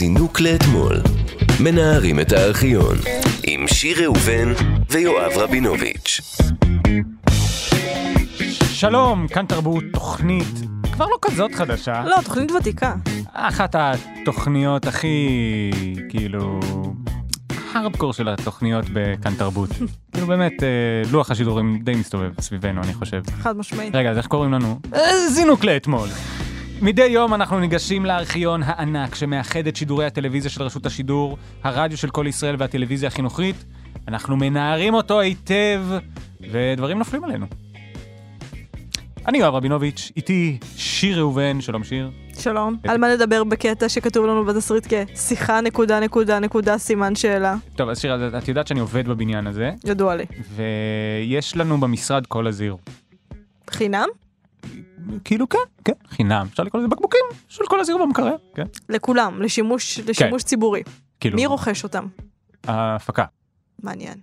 זינוק 0.00 0.40
לאתמול. 0.40 0.96
מנערים 1.64 2.20
את 2.20 2.32
הארכיון. 2.32 2.96
עם 3.46 3.68
שיר 3.68 4.02
ראובן 4.02 4.52
ויואב 4.90 5.32
רבינוביץ'. 5.36 6.20
שלום, 8.72 9.28
כאן 9.28 9.46
תרבות, 9.46 9.84
תוכנית 9.92 10.54
כבר 10.92 11.06
לא 11.06 11.16
כזאת 11.22 11.54
חדשה. 11.54 12.04
לא, 12.04 12.16
תוכנית 12.24 12.52
ותיקה. 12.52 12.94
אחת 13.32 13.76
התוכניות 13.78 14.86
הכי, 14.86 15.30
כאילו, 16.08 16.60
הארדקור 17.74 18.12
של 18.12 18.28
התוכניות 18.28 18.84
בכאן 18.92 19.34
תרבות. 19.34 19.70
כאילו 20.12 20.26
באמת, 20.26 20.62
אה, 20.62 21.10
לוח 21.12 21.30
השידורים 21.30 21.80
די 21.84 21.94
מסתובב 21.94 22.40
סביבנו, 22.40 22.82
אני 22.82 22.94
חושב. 22.94 23.22
חד 23.42 23.56
משמעית. 23.56 23.94
רגע, 23.94 24.10
אז 24.10 24.18
איך 24.18 24.26
קוראים 24.26 24.52
לנו? 24.52 24.80
אה, 24.94 25.28
זינוק 25.28 25.64
לאתמול. 25.64 26.08
מדי 26.82 27.06
יום 27.06 27.34
אנחנו 27.34 27.60
ניגשים 27.60 28.04
לארכיון 28.06 28.62
הענק 28.62 29.14
שמאחד 29.14 29.66
את 29.66 29.76
שידורי 29.76 30.06
הטלוויזיה 30.06 30.50
של 30.50 30.62
רשות 30.62 30.86
השידור, 30.86 31.38
הרדיו 31.62 31.98
של 31.98 32.10
כל 32.10 32.26
ישראל 32.28 32.56
והטלוויזיה 32.58 33.08
החינוכית. 33.08 33.56
אנחנו 34.08 34.36
מנערים 34.36 34.94
אותו 34.94 35.20
היטב, 35.20 35.82
ודברים 36.50 36.98
נופלים 36.98 37.24
עלינו. 37.24 37.46
אני 39.28 39.38
יואב 39.38 39.54
רבינוביץ', 39.54 40.12
איתי 40.16 40.58
שיר 40.76 41.18
ראובן, 41.18 41.60
שלום 41.60 41.84
שיר. 41.84 42.10
שלום. 42.38 42.76
על 42.88 42.98
מה 42.98 43.14
נדבר 43.14 43.44
בקטע 43.44 43.88
שכתוב 43.88 44.26
לנו 44.26 44.44
בתסריט 44.44 44.86
כשיחה 45.14 45.60
נקודה 45.60 46.00
נקודה 46.00 46.38
נקודה 46.38 46.78
סימן 46.78 47.14
שאלה? 47.14 47.56
טוב, 47.76 47.88
אז 47.88 48.00
שיר, 48.00 48.38
את 48.38 48.48
יודעת 48.48 48.66
שאני 48.66 48.80
עובד 48.80 49.08
בבניין 49.08 49.46
הזה, 49.46 49.70
ידוע 49.84 50.14
לי. 50.16 50.24
ויש 50.54 51.56
לנו 51.56 51.80
במשרד 51.80 52.26
כל 52.26 52.46
הזיר. 52.46 52.76
חינם? 53.70 54.08
כאילו 55.24 55.48
כן, 55.48 55.58
כן, 55.84 55.92
חינם. 56.08 56.46
אפשר 56.50 56.62
לקרוא 56.62 56.82
לזה 56.82 56.88
בקבוקים 56.88 57.20
של 57.48 57.64
כל 57.68 57.80
הזיר 57.80 57.96
במקרר, 57.98 58.36
כן. 58.54 58.66
לכולם, 58.88 59.42
לשימוש, 59.42 59.98
לשימוש 59.98 60.42
ציבורי. 60.42 60.82
כאילו, 61.20 61.36
מי 61.36 61.46
רוכש 61.46 61.84
אותם? 61.84 62.06
ההפקה. 62.66 63.24
מעניין. 63.82 64.14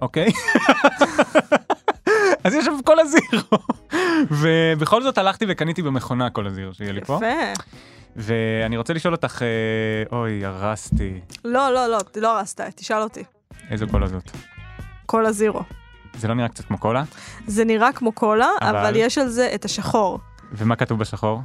אוקיי. 0.00 0.32
אז 2.44 2.54
יש 2.54 2.64
שם 2.64 2.76
כל 2.84 3.00
הזיר. 3.00 3.42
ובכל 4.30 5.02
זאת 5.02 5.18
הלכתי 5.18 5.44
וקניתי 5.48 5.82
במכונה 5.82 6.30
כל 6.30 6.46
הזיר 6.46 6.72
שיהיה 6.72 6.92
לי 6.92 7.04
פה. 7.04 7.16
יפה. 7.16 7.62
ואני 8.16 8.76
רוצה 8.76 8.92
לשאול 8.92 9.14
אותך, 9.14 9.42
אה, 9.42 10.18
אוי, 10.18 10.44
הרסתי. 10.44 11.20
לא, 11.44 11.70
לא, 11.70 11.86
לא, 11.86 11.98
לא 12.16 12.38
הרסת, 12.38 12.60
תשאל 12.76 13.02
אותי. 13.02 13.22
איזו 13.70 13.86
קולה 13.90 14.06
זאת? 14.06 14.30
כל 15.06 15.26
הזירו. 15.26 15.62
זה 16.14 16.28
לא 16.28 16.34
נראה 16.34 16.48
קצת 16.48 16.64
כמו 16.64 16.78
קולה? 16.78 17.02
זה 17.46 17.64
נראה 17.64 17.92
כמו 17.92 18.12
קולה, 18.12 18.48
אבל? 18.60 18.76
אבל 18.76 18.92
יש 18.96 19.18
על 19.18 19.28
זה 19.28 19.50
את 19.54 19.64
השחור. 19.64 20.18
ומה 20.52 20.76
כתוב 20.76 20.98
בשחור? 20.98 21.40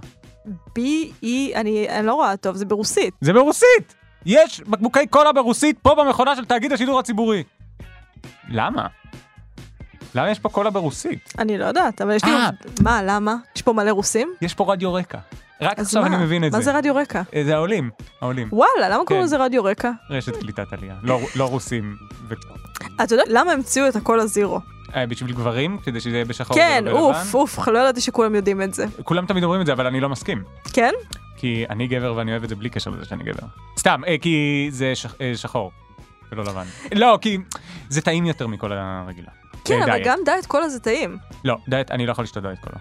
B-E, 0.48 1.26
אני 1.56 1.90
אני 1.90 2.06
לא 2.08 2.14
רואה 2.14 2.38
טוב, 2.38 2.56
זה 2.56 2.66
ברוסית. 2.66 3.14
זה 3.22 3.34
ברוסית! 3.34 3.96
יש 4.26 4.62
בקבוקי 4.62 5.08
קולה 5.08 5.34
ברוסית 5.34 5.80
פה 5.80 5.96
במכונה 5.96 6.36
של 6.36 6.46
תאגיד 6.46 6.74
השידור 6.74 7.00
הציבורי. 7.00 7.44
למה? 8.50 8.88
למה 10.16 10.32
יש 10.32 10.40
פה 10.40 10.50
קולה 10.50 10.70
ברוסית? 10.70 11.34
אני 11.40 11.58
לא 11.58 11.66
יודעת, 11.66 12.02
אבל 12.02 12.16
יש 12.16 12.24
לי... 12.26 12.31
אה. 12.31 12.50
מה, 12.81 13.04
למה? 13.04 13.36
יש 13.56 13.62
פה 13.62 13.74
מלא 13.74 13.92
רוסים? 13.92 14.34
יש 14.42 14.54
פה 14.54 14.74
רדיו 14.74 14.94
רקע. 14.94 15.18
רק 15.62 15.80
עכשיו 15.80 16.02
מה? 16.02 16.08
אני 16.08 16.18
מבין 16.18 16.48
את 16.48 16.52
מה 16.52 16.62
זה 16.62 16.78
רדיו 16.78 16.96
רקע? 16.96 17.22
אה, 17.36 17.44
זה 17.46 17.56
העולים, 17.56 17.90
העולים. 18.22 18.50
וואלה, 18.52 18.90
למה 18.90 19.06
קוראים 19.06 19.22
כן. 19.22 19.26
לזה 19.26 19.38
רדיו 19.38 19.64
רקע? 19.64 19.92
רשת 20.09 20.36
קליטת 20.36 20.74
עלייה. 20.74 20.96
לא, 21.04 21.20
לא 21.36 21.46
רוסים. 21.46 21.96
ו... 22.30 22.34
אתה 23.03 23.14
יודע 23.14 23.23
למה 23.28 23.52
המציאו 23.52 23.88
את 23.88 23.95
הקולה 23.95 24.20
זירו? 24.20 24.59
אה, 24.95 25.06
בשביל 25.06 25.31
גברים? 25.34 25.78
כדי 25.78 26.00
שזה 26.00 26.16
יהיה 26.16 26.26
בשחור 26.26 26.58
כן, 26.58 26.84
ולא 26.86 26.94
בלבן? 26.94 27.20
אוף, 27.20 27.36
אוף, 27.36 27.67
לא 27.67 27.80
ידעתי 27.80 28.02
שכולם 28.02 28.36
יודעים 28.36 28.62
את 28.62 28.73
זה. 28.73 28.86
כולם 29.03 29.26
תמיד 29.26 29.44
אומרים 29.44 29.62
את 29.62 29.66
זה, 29.66 29.73
אבל 29.73 29.88
אני 29.88 30.00
לא 30.00 30.09
מסכים. 30.09 30.44
כן? 30.73 30.92
כי 31.38 31.66
אני 31.70 31.88
גבר 31.88 32.14
ואני 32.16 32.31
אוהב 32.31 32.44
את 32.44 32.50
זה 32.50 32.56
בלי 32.56 32.70
קשר 32.70 32.92
לזה 32.92 33.06
שאני 33.06 33.23
גבר. 33.23 33.48
סתם, 33.78 34.02
אה, 34.08 34.16
כי 34.22 34.68
זה 34.72 34.95
שח, 34.95 35.16
אה, 35.22 35.31
שחור, 35.36 35.72
ולא 36.31 36.44
לבן. 36.44 36.66
לא, 36.95 37.18
כי 37.22 37.38
זה 37.90 38.02
טעים 38.02 38.25
יותר 38.25 38.47
מכל 38.47 38.72
הרגילה. 38.74 39.29
כן, 39.67 39.81
אבל. 39.81 40.01
גם 40.05 40.19
דיאט 40.25 40.45
קולה 40.45 40.69
זה 40.69 40.79
טעים. 40.79 41.17
לא, 41.45 41.55
דיאט, 41.67 41.91
אני 41.91 42.05
לא 42.05 42.11
יכול 42.11 42.23
לשתות 42.23 42.44
דיאט 42.44 42.59
קולה. 42.59 42.75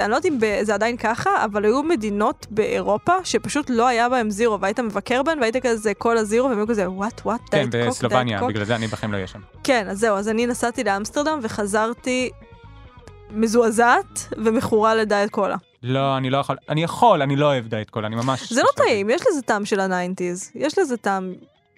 אני 0.00 0.10
לא 0.10 0.16
יודעת 0.16 0.32
אם 0.32 0.38
זה 0.62 0.74
עדיין 0.74 0.96
ככה, 0.96 1.44
אבל 1.44 1.64
היו 1.64 1.82
מדינות 1.82 2.46
באירופה 2.50 3.12
שפשוט 3.24 3.70
לא 3.70 3.86
היה 3.86 4.08
בהם 4.08 4.30
זירו, 4.30 4.60
והיית 4.60 4.80
מבקר 4.80 5.22
בהן 5.22 5.38
והיית 5.40 5.56
כזה 5.56 5.94
קולה 5.94 6.24
זירו, 6.24 6.48
והם 6.48 6.58
היו 6.58 6.66
כזה 6.66 6.90
וואט 6.90 7.20
וואט, 7.24 7.40
כן, 7.50 7.70
Diet 7.70 7.84
Coke, 7.84 7.96
בסלובניה, 7.96 8.24
Diet 8.24 8.40
Coke. 8.40 8.50
בגלל 8.50 8.64
זה 8.64 8.76
אני 8.76 8.86
בחיים 8.86 9.12
לא 9.12 9.16
אהיה 9.16 9.26
שם. 9.26 9.40
כן, 9.64 9.86
אז 9.90 9.98
זהו, 9.98 10.16
אז 10.16 10.28
אני 10.28 10.46
נסעתי 10.46 10.84
לאמסטרדם 10.84 11.38
וחזרתי 11.42 12.30
מזועזעת 13.30 14.34
ומכורה 14.38 14.94
לדיאט 14.94 15.30
קולה. 15.30 15.56
לא, 15.82 16.16
אני 16.16 16.30
לא 16.30 16.38
יכול, 16.38 16.56
אני 16.68 16.82
יכול, 16.82 17.22
אני 17.22 17.36
לא 17.36 17.46
אוהב 17.46 17.66
דיאט 17.66 17.90
קולה, 17.90 18.06
אני 18.06 18.16
ממש... 18.16 18.52
זה 18.52 18.62
לא 18.62 18.68
טעים, 18.76 19.10
יש 19.10 19.22
לזה 19.30 19.42
טעם 19.42 19.64
של 19.64 19.80
ה 19.80 19.87
nineties, 19.87 20.50
יש 20.54 20.78
לזה 20.78 20.96
טעם 20.96 21.32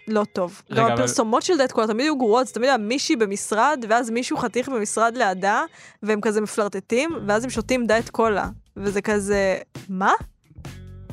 לא 0.09 0.25
טוב. 0.33 0.63
רגע, 0.71 0.81
גם 0.81 0.87
אבל- 0.87 0.95
הפרסומות 0.95 1.43
של 1.43 1.57
קולה 1.73 1.87
תמיד 1.87 2.01
היו 2.07 2.19
גרועות, 2.19 2.47
זה 2.47 2.55
תמיד 2.55 2.69
היה 2.69 2.79
מישהי 2.79 3.17
במשרד, 3.17 3.85
ואז 3.89 4.11
מישהו 4.11 4.37
חתיך 4.37 4.69
במשרד 4.69 5.17
לידה, 5.17 5.63
והם 6.03 6.21
כזה 6.21 6.41
מפלרטטים, 6.41 7.11
ואז 7.27 7.45
הם 7.45 7.51
שותים 7.51 7.87
דיאט 7.87 8.09
קולה. 8.09 8.49
וזה 8.77 9.03
כזה, 9.03 9.59
מה? 9.89 10.13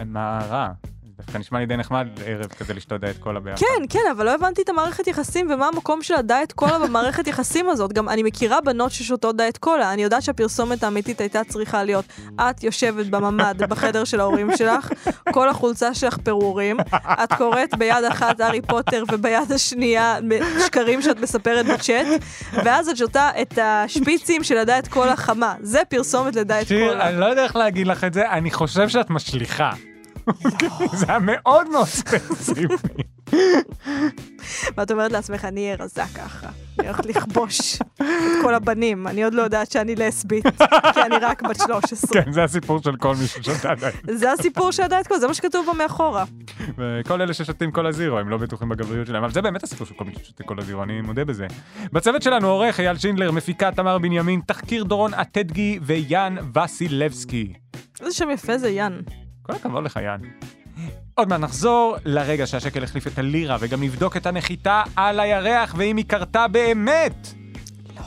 מה 0.06 0.40
רע? 0.50 0.68
דווקא 1.30 1.38
נשמע 1.38 1.60
לי 1.60 1.66
די 1.66 1.78
נחמד 1.78 2.08
ערב 2.26 2.46
כזה 2.46 2.74
לשתות 2.74 3.02
דיאט 3.02 3.18
קולה 3.18 3.40
ביחד. 3.40 3.60
כן, 3.60 3.84
כן, 3.90 4.00
אבל 4.12 4.26
לא 4.26 4.34
הבנתי 4.36 4.62
את 4.62 4.70
המערכת 4.70 5.08
יחסים 5.08 5.52
ומה 5.52 5.68
המקום 5.68 6.02
של 6.02 6.14
הדיאט 6.14 6.52
קולה 6.52 6.80
במערכת 6.80 7.28
יחסים 7.28 7.70
הזאת. 7.70 7.94
גם 7.94 8.10
אני 8.10 8.24
מכירה 8.24 8.62
בנות 8.62 8.92
ששותות 8.92 9.38
דיאט 9.38 9.58
קולה, 9.58 9.94
אני 9.94 10.04
יודעת 10.04 10.24
שהפרסומת 10.24 10.84
האמיתית 10.84 11.22
הייתה 11.22 11.44
צריכה 11.44 11.84
להיות, 11.84 12.06
את 12.40 12.64
יושבת 12.64 13.06
בממ"ד 13.06 13.64
בחדר 13.70 14.04
של 14.04 14.20
ההורים 14.20 14.58
שלך, 14.58 14.90
כל 15.32 15.50
החולצה 15.50 15.94
שלך 15.94 16.18
פירורים, 16.18 16.78
את 17.24 17.34
קוראת 17.34 17.76
ביד 17.78 18.04
אחת 18.12 18.40
הארי 18.40 18.62
פוטר 18.62 19.04
וביד 19.12 19.52
השנייה 19.52 20.18
שקרים 20.66 21.02
שאת 21.02 21.20
מספרת 21.20 21.66
בצ'אט, 21.66 22.08
ואז 22.54 22.90
את 22.90 22.98
שותה 22.98 23.30
את 23.42 23.60
השפיצים 23.62 24.44
של 24.44 24.58
הדיאט 24.58 24.88
קולה 24.88 25.16
חמה. 25.16 25.56
זה 25.62 25.82
פרסומת 25.90 26.36
לדיאט 26.36 26.68
שיר, 26.68 26.90
קולה. 26.90 27.10
אני 27.10 27.20
לא 27.20 27.26
יודע 27.26 27.44
איך 27.44 27.56
להגיד 27.56 27.88
לך 27.88 28.04
את 28.04 28.14
זה, 28.14 28.30
אני 28.30 28.52
חושב 28.52 28.90
שאת 28.90 29.10
משליכה. 29.10 29.72
זה 31.00 31.06
היה 31.08 31.20
מאוד 31.20 31.70
מאוד 31.70 31.88
ספציפי. 31.88 33.04
ואת 34.78 34.92
אומרת 34.92 35.12
לעצמך, 35.12 35.46
אני 35.46 35.66
אהיה 35.66 35.76
רזה 35.80 36.02
ככה. 36.16 36.48
אני 36.80 36.88
הולכת 36.88 37.06
לכבוש 37.06 37.76
את 37.76 38.04
כל 38.42 38.56
הבנים. 38.56 39.08
אני 39.08 39.24
עוד 39.24 39.34
לא 39.34 39.42
יודעת 39.42 39.72
שאני 39.72 39.96
לסבית, 39.96 40.46
כי 40.94 41.02
אני 41.02 41.16
רק 41.22 41.42
בת 41.42 41.56
13. 41.66 42.24
כן, 42.24 42.32
זה 42.32 42.44
הסיפור 42.44 42.80
של 42.84 42.96
כל 42.96 43.16
מי 43.16 43.28
ששותה 43.28 43.76
דיאט. 43.76 43.94
זה 44.12 44.32
הסיפור 44.32 44.72
של 44.72 44.84
הדיאט 44.84 45.08
קולה, 45.08 45.20
זה 45.20 45.28
מה 45.28 45.34
שכתוב 45.34 45.66
פה 45.66 45.74
מאחורה. 45.74 46.24
וכל 46.78 47.22
אלה 47.22 47.34
ששותים 47.34 47.72
כל 47.72 47.86
הזירו, 47.88 48.20
הם 48.20 48.30
לא 48.30 48.38
בטוחים 48.38 48.70
בגבריות 48.70 49.08
שלהם, 49.08 49.24
אבל 49.24 49.34
זה 49.34 49.42
באמת 49.42 49.64
הסיפור 49.64 49.88
של 49.88 49.94
כל 49.94 50.06
מי 50.06 50.14
ששותה 50.24 50.44
כל 50.44 50.60
הזירו, 50.60 50.84
אני 50.84 51.02
מודה 51.02 51.26
בזה. 51.26 51.48
בצוות 51.94 52.22
שלנו 52.22 52.48
עורך 52.48 52.80
אייל 52.80 52.98
שינדלר, 52.98 53.32
מפיקה 53.32 53.72
תמר 53.72 53.98
בנימין, 53.98 54.42
תחקיר 54.48 54.84
דורון 54.84 55.14
אטדגי 55.14 55.80
ויאן 55.82 56.36
וסילבסקי. 56.58 57.54
איזה 58.02 58.14
שם 58.14 58.30
יפה 58.30 58.58
זה 58.58 58.70
יאן. 58.70 59.00
כל 59.50 59.56
הכבוד 59.56 59.84
לך, 59.84 60.00
יאן. 60.04 60.20
עוד 61.16 61.30
מעט 61.30 61.40
נחזור 61.40 61.96
לרגע 62.06 62.48
שהשקל 62.48 62.84
החליף 62.84 63.08
את 63.08 63.18
הלירה, 63.18 63.58
וגם 63.60 63.84
נבדוק 63.84 64.18
את 64.18 64.26
הנחיתה 64.26 64.84
על 64.96 65.20
הירח, 65.20 65.76
ואם 65.78 65.98
היא 65.98 66.06
קרתה 66.06 66.48
באמת. 66.48 67.28
לא. 67.96 68.02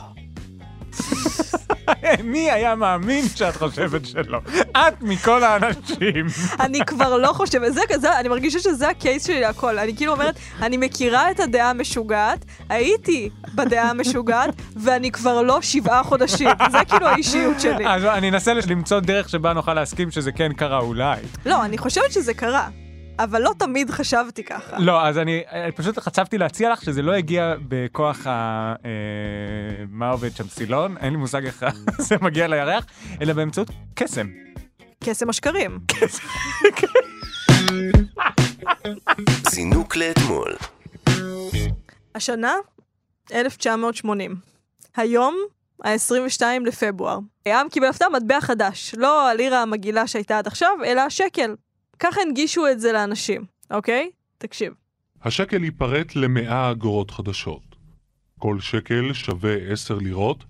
מי 2.33 2.51
היה 2.51 2.75
מאמין 2.75 3.25
שאת 3.29 3.57
חושבת 3.57 4.07
שלא? 4.07 4.39
את 4.71 5.03
מכל 5.03 5.45
האנשים. 5.45 6.27
אני 6.65 6.81
כבר 6.87 7.17
לא 7.17 7.33
חושבת, 7.33 7.75
זה 7.75 7.81
כזה, 7.89 8.21
אני 8.21 8.29
מרגישה 8.29 8.59
שזה 8.59 8.89
הקייס 8.89 9.27
שלי 9.27 9.41
להכל. 9.41 9.79
אני 9.79 9.97
כאילו 9.97 10.13
אומרת, 10.13 10.35
אני 10.63 10.77
מכירה 10.77 11.31
את 11.31 11.41
הדעה 11.41 11.71
המשוגעת, 11.71 12.45
הייתי 12.69 13.31
בדעה 13.55 13.91
המשוגעת, 13.91 14.55
ואני 14.77 15.11
כבר 15.11 15.43
לא 15.43 15.61
שבעה 15.63 16.03
חודשים. 16.03 16.49
זה 16.71 16.79
כאילו 16.89 17.07
האישיות 17.07 17.61
שלי. 17.61 17.87
אז 17.87 18.05
אני 18.05 18.29
אנסה 18.29 18.53
למצוא 18.69 19.01
דרך 19.01 19.29
שבה 19.29 19.53
נוכל 19.53 19.75
להסכים 19.75 20.11
שזה 20.11 20.33
כן 20.33 20.53
קרה 20.53 20.79
אולי. 20.79 21.21
לא, 21.47 21.65
אני 21.65 21.79
חושבת 21.79 22.13
שזה 22.13 22.35
קרה, 22.35 22.69
אבל 23.19 23.43
לא 23.43 23.51
תמיד 23.59 23.91
חשבתי 23.91 24.45
ככה. 24.45 24.79
לא, 24.79 25.07
אז 25.07 25.19
אני 25.19 25.43
אני 25.51 25.73
פשוט 25.73 25.99
חשבתי 25.99 26.39
להציע 26.39 26.73
לך 26.73 26.83
שזה 26.83 27.03
לא 27.03 27.13
הגיע 27.13 27.55
בכוח 27.69 28.27
ה... 28.27 28.31
אה, 28.85 28.91
מה 29.89 30.11
עובד 30.11 30.37
שם? 30.37 30.49
סילון? 30.49 30.97
אין 30.97 31.13
לי 31.13 31.19
מושג 31.19 31.45
איך 31.47 31.65
זה 32.09 32.17
מגיע 32.21 32.49
לירח, 32.49 32.85
אלא 33.21 33.33
באמצעות 33.33 33.69
קסם. 33.95 34.27
קסם 35.05 35.29
השקרים. 35.29 35.79
זינוק 39.51 39.97
לאתמול. 39.97 40.57
השנה, 42.15 42.55
1980. 43.33 44.37
היום, 44.97 45.37
ה-22 45.85 46.43
לפברואר. 46.67 47.19
העם 47.47 47.69
קיבל 47.69 47.87
הפתעה 47.87 48.09
מטבע 48.09 48.41
חדש. 48.41 48.95
לא 48.99 49.29
הלירה 49.29 49.63
המגעילה 49.63 50.07
שהייתה 50.07 50.39
עד 50.39 50.47
עכשיו, 50.47 50.73
אלא 50.85 51.01
השקל. 51.01 51.55
ככה 52.03 52.21
הנגישו 52.21 52.69
את 52.69 52.81
זה 52.81 52.93
לאנשים, 52.93 53.45
אוקיי? 53.71 54.11
תקשיב. 54.39 54.73
השקל 55.23 55.65
ייפרט 55.65 56.17
למאה 56.17 56.71
אגורות 56.71 57.11
חדשות. 57.11 57.77
כל 58.39 58.61
שקל 58.61 59.13
שווה 59.13 59.57
עשר 59.73 59.99
לירות, 59.99 60.45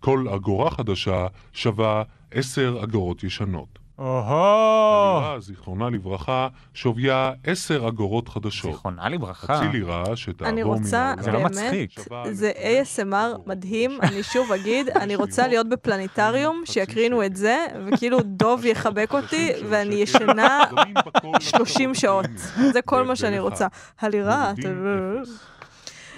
כל 0.00 0.28
אגורה 0.28 0.70
חדשה 0.70 1.26
שווה 1.52 2.02
עשר 2.30 2.80
אגורות 2.84 3.24
ישנות. 3.24 3.78
או-הו! 4.00 5.18
הלירה, 5.18 5.40
זיכרונה 5.40 5.90
לברכה, 5.90 6.48
שוויה 6.74 7.32
10 7.44 7.88
אגורות 7.88 8.28
חדשות. 8.28 8.72
זיכרונה 8.72 9.08
לברכה. 9.08 9.56
חצי 9.56 9.68
לירה 9.72 10.16
שתעבור 10.16 10.48
אני 10.48 10.62
מן 10.62 10.68
רוצה, 10.68 11.02
העולם. 11.02 11.22
זה 11.22 11.30
לא 11.32 11.38
באמת, 11.38 11.50
מצחיק. 11.50 12.00
זה 12.30 12.52
ASMR 12.56 13.38
מדהים, 13.46 13.98
אני 14.02 14.22
שוב 14.22 14.52
אגיד, 14.52 14.88
אני 14.88 15.16
רוצה 15.16 15.48
להיות 15.48 15.68
בפלנטריום, 15.68 16.62
שיקרינו 16.64 17.24
את 17.24 17.36
זה, 17.36 17.66
וכאילו 17.86 18.18
דוב 18.24 18.64
יחבק 18.64 19.12
אותי, 19.12 19.52
ואני 19.68 19.94
ישנה 19.94 20.58
30 21.40 21.94
שעות. 21.94 22.26
זה 22.72 22.82
כל 22.82 23.04
מה 23.04 23.16
שאני 23.16 23.38
רוצה. 23.38 23.66
הלירה, 24.00 24.50
אתה... 24.50 24.68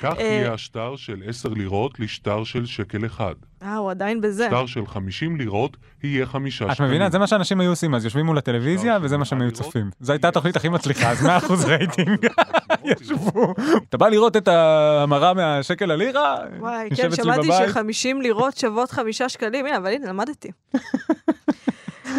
כך 0.03 0.19
אה, 0.19 0.25
יהיה 0.25 0.53
השטר 0.53 0.97
של 0.97 1.23
10 1.27 1.49
לירות 1.49 2.01
לשטר 2.01 2.45
של 2.45 2.67
שקל 2.67 3.07
אחד. 3.07 3.35
אה, 3.63 3.77
הוא 3.77 3.91
עדיין 3.91 4.21
בזה. 4.21 4.47
שטר 4.47 4.67
של 4.67 4.87
50 4.87 5.37
לירות 5.37 5.77
יהיה 6.03 6.27
חמישה 6.27 6.67
את 6.67 6.75
שקלים. 6.75 6.91
מבינה? 6.91 7.11
זה 7.11 7.19
מה 7.19 7.27
שאנשים 7.27 7.61
היו 7.61 7.71
עושים, 7.71 7.95
אז 7.95 8.05
יושבים 8.05 8.27
מול 8.27 8.39
הטלוויזיה, 8.39 8.99
וזה 9.03 9.17
מה 9.17 9.25
שהם 9.25 9.41
היו 9.41 9.53
צופים. 9.53 9.91
זו 10.01 10.13
הייתה 10.13 10.29
התוכנית 10.29 10.57
הכי 10.57 10.69
מצליחה, 10.69 11.11
אז 11.11 11.27
100% 11.27 11.67
רייטינג. 11.67 12.27
ישבו. 13.01 13.55
אתה 13.89 13.97
בא 13.97 14.09
לראות 14.09 14.37
את 14.37 14.49
ההמרה 14.49 15.35
מהשקל 15.35 15.87
ללירה? 15.87 16.37
וואי, 16.59 16.89
כן, 16.97 17.11
שמעתי 17.11 17.49
בבית. 17.49 18.05
ש-50 18.05 18.23
לירות 18.23 18.57
שוות 18.57 18.91
חמישה 18.91 19.29
שקלים, 19.29 19.67
הנה, 19.67 19.77
אבל 19.77 19.93
הנה, 19.93 20.09
למדתי. 20.09 20.51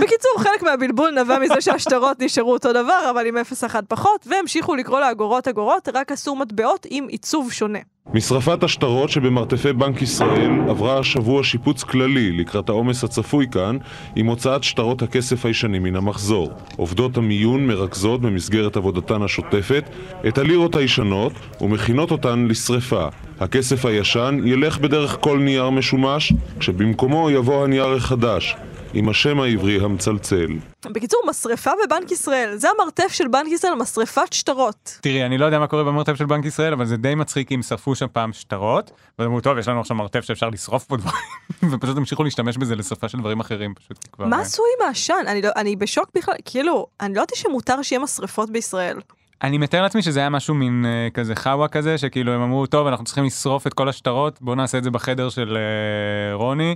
בקיצור, 0.01 0.31
חלק 0.37 0.63
מהבלבול 0.63 1.11
נבע 1.11 1.39
מזה 1.39 1.61
שהשטרות 1.61 2.19
נשארו 2.19 2.53
אותו 2.53 2.73
דבר, 2.73 3.07
אבל 3.09 3.27
עם 3.27 3.37
0.1 3.37 3.75
פחות, 3.87 4.27
והמשיכו 4.29 4.75
לקרוא 4.75 4.99
לאגורות 4.99 5.47
אגורות, 5.47 5.89
רק 5.93 6.11
עשו 6.11 6.35
מטבעות 6.35 6.87
עם 6.89 7.07
עיצוב 7.07 7.51
שונה. 7.51 7.79
משרפת 8.13 8.63
השטרות 8.63 9.09
שבמרתפי 9.09 9.73
בנק 9.73 10.01
ישראל 10.01 10.51
עברה 10.69 10.99
השבוע 10.99 11.43
שיפוץ 11.43 11.83
כללי 11.83 12.31
לקראת 12.31 12.69
העומס 12.69 13.03
הצפוי 13.03 13.47
כאן 13.51 13.77
עם 14.15 14.25
הוצאת 14.25 14.63
שטרות 14.63 15.01
הכסף 15.01 15.45
הישנים 15.45 15.83
מן 15.83 15.95
המחזור. 15.95 16.51
עובדות 16.75 17.17
המיון 17.17 17.67
מרכזות 17.67 18.21
במסגרת 18.21 18.77
עבודתן 18.77 19.21
השוטפת 19.21 19.83
את 20.27 20.37
הלירות 20.37 20.75
הישנות 20.75 21.33
ומכינות 21.61 22.11
אותן 22.11 22.45
לשרפה. 22.49 23.07
הכסף 23.39 23.85
הישן 23.85 24.39
ילך 24.45 24.77
בדרך 24.77 25.17
כל 25.19 25.39
נייר 25.39 25.69
משומש, 25.69 26.33
כשבמקומו 26.59 27.29
יבוא 27.31 27.63
הנייר 27.63 27.93
החדש, 27.93 28.55
עם 28.93 29.09
השם 29.09 29.39
העברי 29.39 29.79
המצלצל. 29.83 30.47
בקיצור, 30.85 31.21
משרפה 31.29 31.71
בבנק 31.85 32.11
ישראל. 32.11 32.55
זה 32.55 32.67
המרתף 32.69 33.07
של 33.11 33.27
בנק 33.27 33.47
ישראל, 33.47 33.73
משרפת 33.73 34.33
שטרות. 34.33 34.99
תראי, 35.01 35.25
אני 35.25 35.37
לא 35.37 35.45
יודע 35.45 35.59
מה 35.59 35.67
קורה 35.67 35.83
במרתף 35.83 36.15
של 36.15 36.25
בנק 36.25 36.45
ישראל, 36.45 36.73
אבל 36.73 36.85
זה 36.85 36.97
די 36.97 37.15
מצחיק 37.15 37.51
אם 37.51 37.61
שרפו 37.61 37.95
שם 37.95 38.05
פעם 38.13 38.33
שטרות, 38.33 38.91
ואמרו, 39.19 39.41
טוב, 39.41 39.57
יש 39.57 39.67
לנו 39.67 39.79
עכשיו 39.79 39.97
מרתף 39.97 40.21
שאפשר 40.21 40.49
לשרוף 40.49 40.83
פה 40.85 40.97
דברים, 40.97 41.15
ופשוט 41.71 41.97
המשיכו 41.97 42.23
להשתמש 42.23 42.57
בזה 42.57 42.75
לשרפה 42.75 43.09
של 43.09 43.17
דברים 43.17 43.39
אחרים, 43.39 43.73
פשוט 43.73 43.97
כבר... 44.11 44.25
מה 44.25 44.41
עשו 44.41 44.63
עם 44.77 44.87
העשן? 44.87 45.23
אני, 45.27 45.41
לא, 45.41 45.49
אני 45.55 45.75
בשוק 45.75 46.09
בכלל, 46.15 46.35
כאילו, 46.45 46.87
אני 47.01 47.13
לא 47.13 47.19
ידעתי 47.19 47.35
שמותר 47.35 47.81
שיהיה 47.81 47.99
משרפות 47.99 48.49
בישראל. 48.49 48.99
אני 49.43 49.57
מתאר 49.57 49.81
לעצמי 49.81 50.01
שזה 50.01 50.19
היה 50.19 50.29
משהו 50.29 50.55
מין 50.55 50.85
אה, 50.85 51.07
כזה 51.13 51.35
חאווה 51.35 51.67
כזה, 51.67 51.97
שכאילו 51.97 52.33
הם 52.33 52.41
אמרו, 52.41 52.65
טוב, 52.65 52.87
אנחנו 52.87 53.05
צריכים 53.05 53.23
לשרוף 53.23 53.67
את 53.67 53.73
כל 53.73 53.89
השטרות, 53.89 54.41
בואו 54.41 54.55
נעשה 54.55 54.77
את 54.77 54.83
זה 54.83 54.91
בחדר 54.91 55.29
של 55.29 55.57
אה, 55.57 56.35
רוני, 56.35 56.75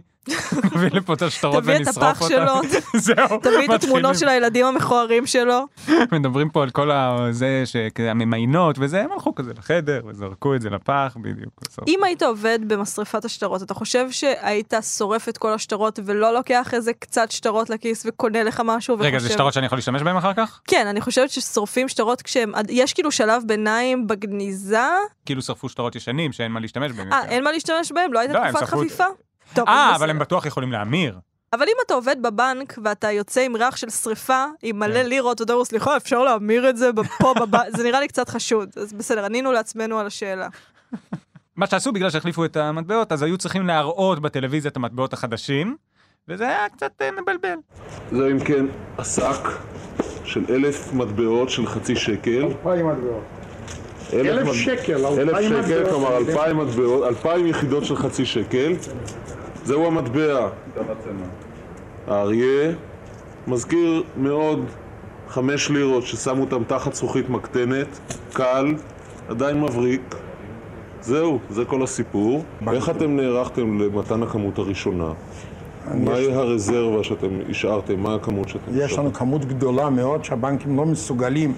נביא 0.75 0.89
לפה 0.91 1.13
את 1.13 1.21
השטרות 1.21 1.63
תביא 1.63 1.75
את 1.75 1.79
ונשרוף 1.87 2.03
הפח. 2.03 2.27
שלו, 2.29 2.53
זהו, 3.05 3.39
תביא 3.41 3.65
את. 3.65 3.69
התמונות 3.69 4.17
של 4.17 4.27
הילדים 4.27 4.65
המכוערים 4.65 5.25
שלו. 5.25 5.59
מדברים 6.11 6.49
פה 6.49 6.63
על 6.63 6.69
כל 6.69 6.89
זה, 7.31 7.61
שכזה 7.65 8.11
הממיינות 8.11 8.75
וזה, 8.79 9.01
הם 9.01 9.11
הלכו 9.11 9.35
כזה 9.35 9.51
לחדר 9.57 10.01
וזרקו 10.07 10.55
את 10.55 10.61
זה 10.61 10.69
לפח, 10.69 11.17
בדיוק. 11.21 11.61
אם 11.87 12.03
היית 12.03 12.23
עובד 12.23 12.59
במשרפת 12.67 13.25
השטרות, 13.25 13.61
אתה 13.63 13.73
חושב 13.73 14.11
שהיית 14.11 14.73
שורף 14.97 15.29
את 15.29 15.37
כל 15.37 15.53
השטרות 15.53 15.99
ולא 16.05 16.33
לוקח 16.33 16.73
איזה 16.73 16.93
קצת 16.93 17.31
שטרות 17.31 17.69
לכיס 17.69 18.05
וקונה 18.05 18.43
לך 18.43 18.61
משהו? 18.65 18.95
רגע, 18.99 19.09
זה 19.19 19.25
וחושב- 19.25 19.33
שטרות 19.33 19.53
שאני 19.53 19.65
יכול 19.65 19.77
להשתמש 19.77 20.01
בהם 20.01 20.17
אחר 20.17 20.33
כך? 20.33 20.59
כן, 20.67 20.87
אני 20.87 21.01
חושבת 21.01 21.29
ששורפים 21.29 21.89
שטרות 21.89 22.21
כשהם... 22.21 22.51
יש 22.69 22.93
כאילו 22.93 23.11
שלב 23.11 23.43
ביניים 23.45 24.07
בגניזה. 24.07 24.87
כאילו 25.25 25.41
שרפו 25.41 25.69
שטרות 25.69 25.95
ישנים 25.95 26.31
שאין 26.31 26.51
מה 26.51 26.59
להשתמש 26.59 26.91
בהם. 26.91 27.13
אה. 27.13 27.25
אין 27.29 27.43
מה 27.43 27.51
להשתמש 27.51 27.91
בהם? 27.91 28.13
לא 28.13 28.19
הייתה 28.19 28.33
לא, 28.33 28.49
תקופת 28.51 28.63
חפיפה? 28.65 29.03
טוב, 29.53 29.67
אה, 29.67 29.95
אבל 29.95 30.09
הם. 30.09 30.19
בטוח 30.19 30.45
יכולים 30.45 30.71
להמיר. 30.71 31.19
אבל 31.53 31.63
אם 31.63 31.75
אתה 31.85 31.93
עובד 31.93 32.15
בבנק 32.21 32.77
ואתה 32.83 33.11
יוצא 33.11 33.41
עם 33.41 33.55
ריח 33.55 33.75
של 33.75 33.89
שריפה, 33.89 34.45
עם 34.61 34.79
מלא 34.79 34.93
כן. 34.93 35.05
לירות, 35.05 35.41
אתה 35.41 35.53
אומר, 35.53 35.65
סליחה, 35.65 35.97
אפשר 35.97 36.23
להמיר 36.23 36.69
את 36.69 36.77
זה 36.77 36.89
פה 37.19 37.33
בבנק? 37.39 37.77
זה 37.77 37.83
נראה 37.83 37.99
לי 37.99 38.07
קצת 38.07 38.29
חשוד. 38.29 38.69
אז 38.81 38.93
בסדר, 38.93 39.25
ענינו 39.25 39.51
לעצמנו 39.51 39.99
על 39.99 40.07
השאלה. 40.07 40.47
מה 41.55 41.67
שעשו 41.67 41.91
בגלל 41.91 42.09
שהחליפו 42.09 42.45
את 42.45 42.57
המטבעות, 42.57 43.11
אז 43.11 43.21
היו 43.21 43.37
צריכים 43.37 43.67
להראות 43.67 44.19
בטלוויזיה 44.19 44.71
את 44.71 44.75
המטבעות 44.75 45.13
החדשים, 45.13 45.75
וזה 46.27 46.47
היה 46.47 46.69
קצת 46.69 46.91
אה, 47.01 47.09
מבלבל. 47.11 47.57
זה 48.11 48.27
אם 48.31 48.39
כן 48.39 48.65
השק 48.97 49.47
של 50.25 50.45
אלף 50.49 50.93
מטבעות 50.93 51.49
של 51.49 51.67
חצי 51.67 51.95
שקל. 51.95 52.43
אלפיים 52.43 52.87
מטבעות. 52.87 53.23
אלף 54.13 54.53
שקל, 54.53 55.05
אלף 55.05 55.37
שקל. 55.41 55.89
כלומר 55.89 56.17
אלפיים 56.17 56.57
מטבעות, 56.57 57.07
אלפיים 57.07 57.47
יחידות 57.47 57.85
של 57.85 57.95
חצי 57.95 58.25
שקל. 58.25 58.73
זהו 59.67 59.87
המטבע. 59.87 60.49
האריה 62.07 62.71
מזכיר 63.47 64.03
מאוד 64.17 64.65
חמש 65.27 65.69
לירות 65.69 66.03
ששמו 66.03 66.41
אותם 66.41 66.63
תחת 66.63 66.93
זכוכית 66.93 67.29
מקטנת, 67.29 67.87
קל, 68.33 68.75
עדיין 69.29 69.61
מבריק. 69.61 70.15
זהו, 71.01 71.39
זה 71.49 71.65
כל 71.65 71.83
הסיפור. 71.83 72.43
איך 72.71 72.89
אתם 72.89 73.15
נערכתם 73.15 73.79
למתן 73.79 74.23
הכמות 74.23 74.57
הראשונה? 74.57 75.11
מהי 75.93 76.33
הרזרבה 76.33 77.03
שאתם 77.03 77.29
השארתם? 77.49 77.99
מה 77.99 78.15
הכמות 78.15 78.49
שאתם 78.49 78.71
יש 78.73 78.97
לנו 78.97 79.13
כמות 79.13 79.45
גדולה 79.45 79.89
מאוד 79.89 80.25
שהבנקים 80.25 80.77
לא 80.77 80.85
מסוגלים 80.85 81.53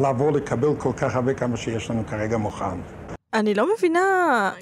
לעבור 0.00 0.32
לקבל 0.32 0.74
כל 0.78 0.92
כך 0.96 1.16
הרבה 1.16 1.34
כמה 1.34 1.56
שיש 1.56 1.90
לנו 1.90 2.02
כרגע 2.06 2.36
מוכן. 2.36 2.76
אני 3.34 3.54
לא 3.54 3.66
מבינה, 3.76 4.00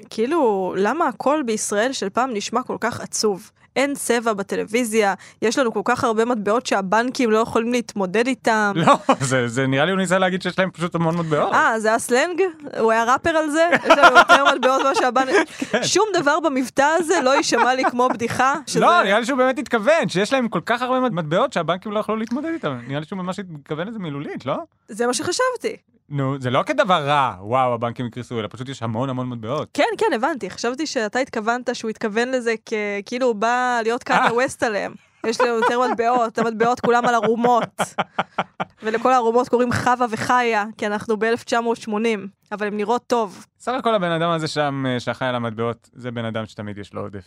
כאילו, 0.09 0.73
למה 0.77 1.07
הכל 1.07 1.41
בישראל 1.45 1.93
של 1.93 2.09
פעם 2.09 2.29
נשמע 2.33 2.63
כל 2.63 2.77
כך 2.79 2.99
עצוב. 3.01 3.51
אין 3.75 3.93
צבע 3.95 4.33
בטלוויזיה, 4.33 5.13
יש 5.41 5.59
לנו 5.59 5.73
כל 5.73 5.81
כך 5.85 6.03
הרבה 6.03 6.25
מטבעות 6.25 6.65
שהבנקים 6.65 7.31
לא 7.31 7.37
יכולים 7.37 7.71
להתמודד 7.71 8.27
איתם. 8.27 8.71
לא, 8.75 8.93
זה- 9.19 9.47
זה 9.47 9.67
נראה 9.67 9.85
לי 9.85 9.91
הוא 9.91 9.99
ניסה 9.99 10.19
להגיד 10.19 10.41
שיש 10.41 10.59
להם 10.59 10.71
פשוט 10.71 10.95
המון 10.95 11.17
מטבעות. 11.17 11.53
אה, 11.53 11.79
זה 11.79 11.87
היה 11.87 11.99
סלנג? 11.99 12.41
הוא 12.79 12.91
היה 12.91 13.03
ראפר 13.03 13.29
על 13.29 13.49
זה? 13.49 13.69
יש 13.85 13.97
לנו 13.97 14.17
יותר 14.17 14.45
מטבעות 14.55 14.81
ממה 14.81 14.95
שהבנק... 14.95 15.47
שום 15.93 16.05
דבר 16.13 16.39
במבטא 16.39 16.85
הזה 16.99 17.13
לא 17.23 17.29
יישמע 17.35 17.73
לי 17.75 17.83
כמו 17.85 18.07
בדיחה. 18.13 18.55
שזה- 18.67 18.79
לא, 18.79 19.03
נראה 19.03 19.19
לי 19.19 19.25
שהוא 19.25 19.37
באמת 19.37 19.59
התכוון, 19.59 20.09
שיש 20.09 20.33
להם 20.33 20.47
כל 20.47 20.61
כך 20.65 20.81
הרבה 20.81 20.99
מטבעות 21.09 21.53
שהבנקים 21.53 21.91
לא 21.91 21.99
יכלו 21.99 22.15
להתמודד 22.15 22.49
איתם. 22.53 22.79
נראה 22.87 22.99
לי 22.99 23.05
שהוא 23.05 23.17
ממש 23.19 23.39
התכוון 23.39 23.87
לזה 23.87 23.99
מילולית, 23.99 24.45
לא? 24.45 24.55
זה 24.87 25.07
מה 25.07 25.13
שחשבתי. 25.13 25.77
נו, 26.11 26.35
זה 26.39 26.49
לא 26.49 26.63
כדבר 26.63 27.07
רע, 27.07 27.35
וואו, 27.41 27.73
הבנקים 27.73 28.05
יקרסו, 28.05 28.39
אלא 28.39 28.47
פשוט 28.51 28.69
יש 28.69 28.83
המון 28.83 29.09
המון 29.09 29.29
מטבעות. 29.29 29.69
כן, 29.73 29.83
כן, 29.97 30.05
הבנתי. 30.15 30.49
חשבתי 30.49 30.87
שאתה 30.87 31.19
התכוונת 31.19 31.75
שהוא 31.75 31.89
התכוון 31.89 32.31
לזה 32.31 32.53
ככאילו 32.65 33.27
הוא 33.27 33.35
בא 33.35 33.79
להיות 33.83 34.03
כאן 34.03 34.21
אה. 34.25 34.33
ווסט 34.33 34.63
עליהם. 34.63 34.93
יש 35.25 35.41
לנו 35.41 35.49
יותר 35.49 35.79
מטבעות, 35.79 36.37
המטבעות 36.37 36.79
כולם 36.79 37.05
על 37.05 37.15
ערומות. 37.15 37.81
ולכל 38.83 39.11
הערומות 39.13 39.49
קוראים 39.49 39.73
חווה 39.73 40.07
וחיה, 40.09 40.65
כי 40.77 40.87
אנחנו 40.87 41.17
ב-1980, 41.17 41.91
אבל 42.51 42.67
הן 42.67 42.77
נראות 42.77 43.03
טוב. 43.07 43.45
סך 43.59 43.71
הכל 43.79 43.95
הבן 43.95 44.11
אדם 44.11 44.29
הזה 44.29 44.47
שם, 44.47 44.85
אה, 44.87 44.99
שאחראי 44.99 45.29
על 45.29 45.35
המטבעות, 45.35 45.89
זה 45.93 46.11
בן 46.11 46.25
אדם 46.25 46.45
שתמיד 46.45 46.77
יש 46.77 46.93
לו 46.93 47.01
עודף. 47.01 47.25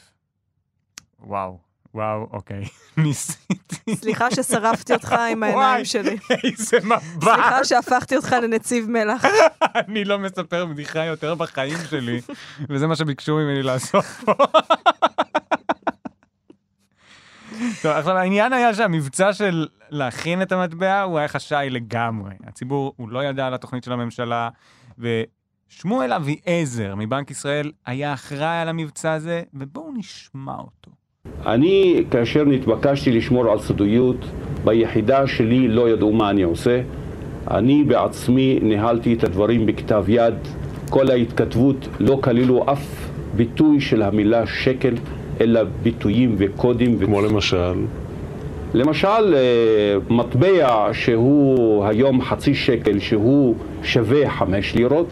וואו, 1.21 1.59
וואו, 1.95 2.29
אוקיי. 2.33 2.65
ניסיתי. 2.97 3.95
סליחה 3.95 4.31
ששרפתי 4.31 4.93
אותך 4.93 5.13
עם 5.13 5.43
העיניים 5.43 5.55
וואי, 5.55 5.85
שלי. 5.85 6.17
איזה 6.45 6.79
מבט. 6.85 7.03
סליחה 7.21 7.65
שהפכתי 7.65 8.17
אותך 8.17 8.33
לנציב 8.43 8.91
מלח. 8.91 9.25
אני 9.89 10.05
לא 10.05 10.19
מספר 10.19 10.67
בדיחה 10.67 11.05
יותר 11.05 11.35
בחיים 11.35 11.79
שלי, 11.91 12.21
וזה 12.71 12.87
מה 12.87 12.97
שביקשו 12.97 13.37
ממני 13.37 13.63
לעשות 13.63 14.05
פה. 14.05 14.33
טוב, 17.83 17.93
עכשיו 17.93 18.17
העניין 18.17 18.53
היה 18.53 18.75
שהמבצע 18.75 19.33
של 19.33 19.69
להכין 19.91 20.43
את 20.43 20.53
המטבע 20.53 21.03
הוא 21.03 21.19
היה 21.19 21.29
חשאי 21.29 21.71
לגמרי. 21.71 22.35
הציבור, 22.47 22.95
הוא 22.97 23.09
לא 23.09 23.25
ידע 23.25 23.47
על 23.47 23.55
התוכנית 23.55 23.85
של 23.85 23.93
הממשלה, 23.93 24.49
ושמואל 24.99 26.13
אביעזר 26.13 26.95
מבנק 26.95 27.31
ישראל 27.31 27.73
היה 27.87 28.15
אחראי 28.15 28.59
על 28.59 28.69
המבצע 28.69 29.13
הזה, 29.13 29.43
ובואו 29.55 29.93
נשמע 29.97 30.57
אותו. 30.57 31.04
אני, 31.47 32.05
כאשר 32.11 32.45
נתבקשתי 32.45 33.13
לשמור 33.13 33.53
על 33.53 33.59
סודיות, 33.59 34.17
ביחידה 34.65 35.27
שלי 35.27 35.69
לא 35.69 35.91
ידעו 35.91 36.13
מה 36.13 36.31
אני 36.31 36.43
עושה. 36.43 36.81
אני 37.51 37.85
בעצמי 37.85 38.59
ניהלתי 38.63 39.15
את 39.15 39.25
הדברים 39.25 39.67
בכתב 39.67 40.05
יד. 40.09 40.35
כל 40.91 41.11
ההתכתבות 41.11 41.89
לא 42.01 42.19
כללו 42.23 42.65
אף 42.73 43.11
ביטוי 43.37 43.81
של 43.81 44.03
המילה 44.03 44.47
שקל, 44.47 44.95
אלא 45.41 45.61
ביטויים 45.83 46.35
וקודים. 46.39 46.99
כמו 46.99 47.21
למשל, 47.21 47.75
למשל, 48.75 49.35
אה, 49.35 49.97
מטבע 50.11 50.89
שהוא 50.93 51.85
היום 51.85 52.23
חצי 52.23 52.55
שקל, 52.55 52.99
שהוא 52.99 53.55
שווה 53.83 54.31
חמש 54.31 54.75
לירות, 54.75 55.07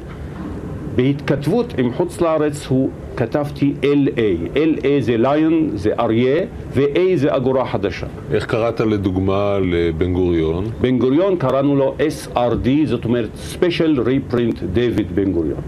בהתכתבות 0.96 1.74
עם 1.78 1.92
חוץ 1.92 2.20
לארץ 2.20 2.66
הוא 2.66 2.90
כתבתי 3.16 3.72
LA. 3.82 4.56
LA 4.56 4.86
זה 5.00 5.16
ליון, 5.16 5.70
זה 5.74 5.92
אריה, 5.98 6.40
ו-A 6.74 6.98
זה 7.14 7.36
אגורה 7.36 7.66
חדשה. 7.66 8.06
איך 8.32 8.46
קראת 8.46 8.80
לדוגמה 8.80 9.58
לבן 9.62 10.12
גוריון? 10.12 10.64
בן 10.80 10.98
גוריון 10.98 11.36
קראנו 11.36 11.76
לו 11.76 11.94
SRD, 11.98 12.68
זאת 12.84 13.04
אומרת 13.04 13.28
Special 13.54 13.98
Reprint 13.98 14.56
David 14.76 15.14
בן 15.14 15.32
גוריון. 15.32 15.60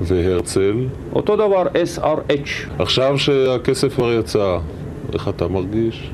והרצל? 0.00 0.74
אותו 1.12 1.36
דבר 1.36 1.62
SRH. 1.66 2.70
עכשיו 2.78 3.18
שהכסף 3.18 3.94
כבר 3.94 4.12
יצא, 4.12 4.58
איך 5.12 5.28
אתה 5.28 5.48
מרגיש? 5.48 6.10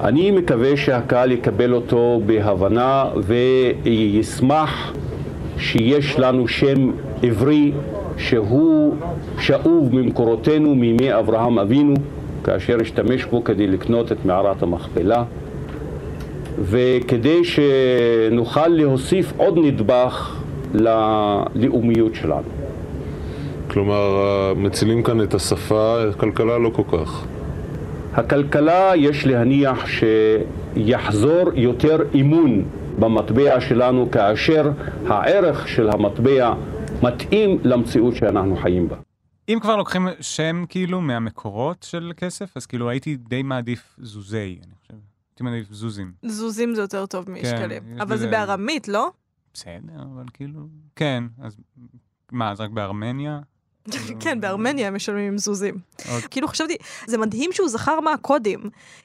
אני 0.00 0.30
מקווה 0.30 0.76
שהקהל 0.76 1.32
יקבל 1.32 1.72
אותו 1.72 2.20
בהבנה 2.26 3.04
וישמח 3.16 4.92
שיש 5.58 6.18
לנו 6.18 6.48
שם 6.48 6.90
עברי 7.22 7.72
שהוא 8.16 8.94
שאוב 9.38 9.94
ממקורותינו 9.94 10.74
מימי 10.74 11.14
אברהם 11.18 11.58
אבינו 11.58 11.94
כאשר 12.44 12.76
השתמש 12.80 13.24
בו 13.24 13.44
כדי 13.44 13.66
לקנות 13.66 14.12
את 14.12 14.24
מערת 14.24 14.62
המכפלה 14.62 15.24
וכדי 16.60 17.40
שנוכל 17.44 18.68
להוסיף 18.68 19.32
עוד 19.36 19.58
נדבך 19.58 20.36
ללאומיות 20.74 22.14
שלנו. 22.14 22.48
כלומר, 23.70 24.22
מצילים 24.56 25.02
כאן 25.02 25.22
את 25.22 25.34
השפה, 25.34 25.96
הכלכלה 26.10 26.58
לא 26.58 26.70
כל 26.70 26.98
כך. 26.98 27.24
הכלכלה, 28.14 28.92
יש 28.96 29.26
להניח 29.26 29.86
שיחזור 29.86 31.50
יותר 31.54 31.96
אמון 32.20 32.62
במטבע 32.98 33.60
שלנו 33.60 34.08
כאשר 34.12 34.70
הערך 35.06 35.68
של 35.68 35.90
המטבע 35.90 36.52
מתאים 37.02 37.58
למציאות 37.64 38.14
שאנחנו 38.16 38.56
חיים 38.56 38.88
בה. 38.88 38.96
אם 39.48 39.58
כבר 39.62 39.76
לוקחים 39.76 40.06
שם 40.20 40.64
כאילו 40.68 41.00
מהמקורות 41.00 41.82
של 41.82 42.12
כסף, 42.16 42.56
אז 42.56 42.66
כאילו 42.66 42.90
הייתי 42.90 43.16
די 43.16 43.42
מעדיף 43.42 43.96
זוזי, 43.98 44.58
אני 44.66 44.74
חושב. 44.80 44.94
הייתי 45.32 45.42
מעדיף 45.42 45.72
זוזים. 45.72 46.12
זוזים 46.24 46.74
זה 46.74 46.80
יותר 46.80 47.06
טוב 47.06 47.30
משקלים. 47.30 47.82
יש 47.94 48.00
אבל 48.00 48.16
זה 48.16 48.26
בזה- 48.26 48.30
בארמית, 48.30 48.88
לא? 48.88 49.10
בסדר, 49.54 50.02
אבל 50.14 50.24
כאילו... 50.34 50.68
כן, 50.96 51.24
אז 51.42 51.56
מה, 52.32 52.50
אז 52.50 52.60
רק 52.60 52.70
בארמניה? 52.70 53.40
כן, 54.20 54.40
בארמניה 54.40 54.88
הם 54.88 54.94
משלמים 54.96 55.32
עם 55.32 55.38
זוזים. 55.38 55.74
אוקיי. 55.98 56.28
כאילו 56.30 56.48
חשבתי, 56.48 56.76
זה 57.06 57.18
מדהים 57.18 57.52
שהוא 57.52 57.68
זכר 57.68 58.00
מה 58.00 58.12
הקודים. 58.12 58.60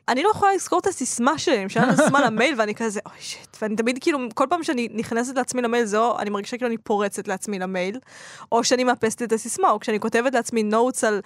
אני 0.09 0.23
לא 0.23 0.29
יכולה 0.29 0.53
לזכור 0.53 0.79
את 0.79 0.87
הסיסמה 0.87 1.37
שלהם, 1.37 1.69
שהיה 1.69 1.85
לה 1.85 1.95
סיסמה 1.97 2.21
למייל, 2.25 2.55
ואני 2.57 2.75
כזה, 2.75 2.99
אוי 3.05 3.15
שיט. 3.19 3.57
ואני 3.61 3.75
תמיד 3.75 3.97
כאילו, 4.01 4.19
כל 4.35 4.45
פעם 4.49 4.63
שאני 4.63 4.87
נכנסת 4.93 5.35
לעצמי 5.35 5.61
למייל, 5.61 5.85
זה 5.85 5.97
או 5.99 6.19
אני 6.19 6.29
מרגישה 6.29 6.57
כאילו 6.57 6.67
אני 6.67 6.77
פורצת 6.77 7.27
לעצמי 7.27 7.59
למייל, 7.59 7.99
או 8.51 8.63
שאני 8.63 8.83
מאפסת 8.83 9.21
את 9.21 9.31
הסיסמה, 9.31 9.69
או 9.69 9.79
כשאני 9.79 9.99
כותבת 9.99 10.33
לעצמי 10.33 10.63
נוטס 10.63 11.03
על 11.03 11.21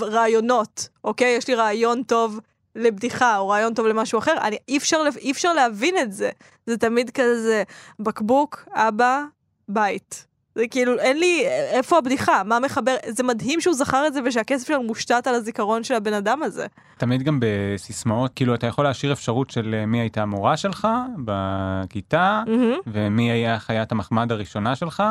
רעיונות, 0.00 0.88
אוקיי? 1.04 1.36
יש 1.36 1.48
לי 1.48 1.54
רעיון 1.54 2.02
טוב. 2.02 2.40
לבדיחה 2.76 3.38
או 3.38 3.48
רעיון 3.48 3.74
טוב 3.74 3.86
למשהו 3.86 4.18
אחר, 4.18 4.34
אני, 4.42 4.56
אי, 4.68 4.76
אפשר, 4.76 5.02
לב- 5.02 5.16
אי 5.16 5.30
אפשר 5.30 5.52
להבין 5.52 5.98
את 5.98 6.12
זה. 6.12 6.30
זה 6.66 6.76
תמיד 6.76 7.10
כזה 7.10 7.62
בקבוק, 8.00 8.64
אבא, 8.72 9.22
בית. 9.68 10.26
זה 10.54 10.64
כאילו, 10.70 10.98
אין 10.98 11.18
לי, 11.18 11.46
איפה 11.48 11.98
הבדיחה? 11.98 12.42
מה 12.44 12.60
מחבר? 12.60 12.96
זה 13.08 13.22
מדהים 13.22 13.60
שהוא 13.60 13.74
זכר 13.74 14.06
את 14.06 14.14
זה 14.14 14.20
ושהכסף 14.24 14.68
שלנו 14.68 14.82
מושתת 14.82 15.26
על 15.26 15.34
הזיכרון 15.34 15.84
של 15.84 15.94
הבן 15.94 16.12
אדם 16.12 16.42
הזה. 16.42 16.66
תמיד 16.98 17.22
גם 17.22 17.38
בסיסמאות, 17.42 18.30
כאילו 18.34 18.54
אתה 18.54 18.66
יכול 18.66 18.84
להשאיר 18.84 19.12
אפשרות 19.12 19.50
של 19.50 19.74
אה, 19.74 19.86
מי 19.86 20.00
הייתה 20.00 20.22
המורה 20.22 20.56
שלך 20.56 20.88
בכיתה, 21.24 22.42
מהמם. 22.46 22.74
ומי 22.86 23.30
היה 23.30 23.58
חיית 23.58 23.92
המחמד 23.92 24.32
הראשונה 24.32 24.76
שלך, 24.76 25.02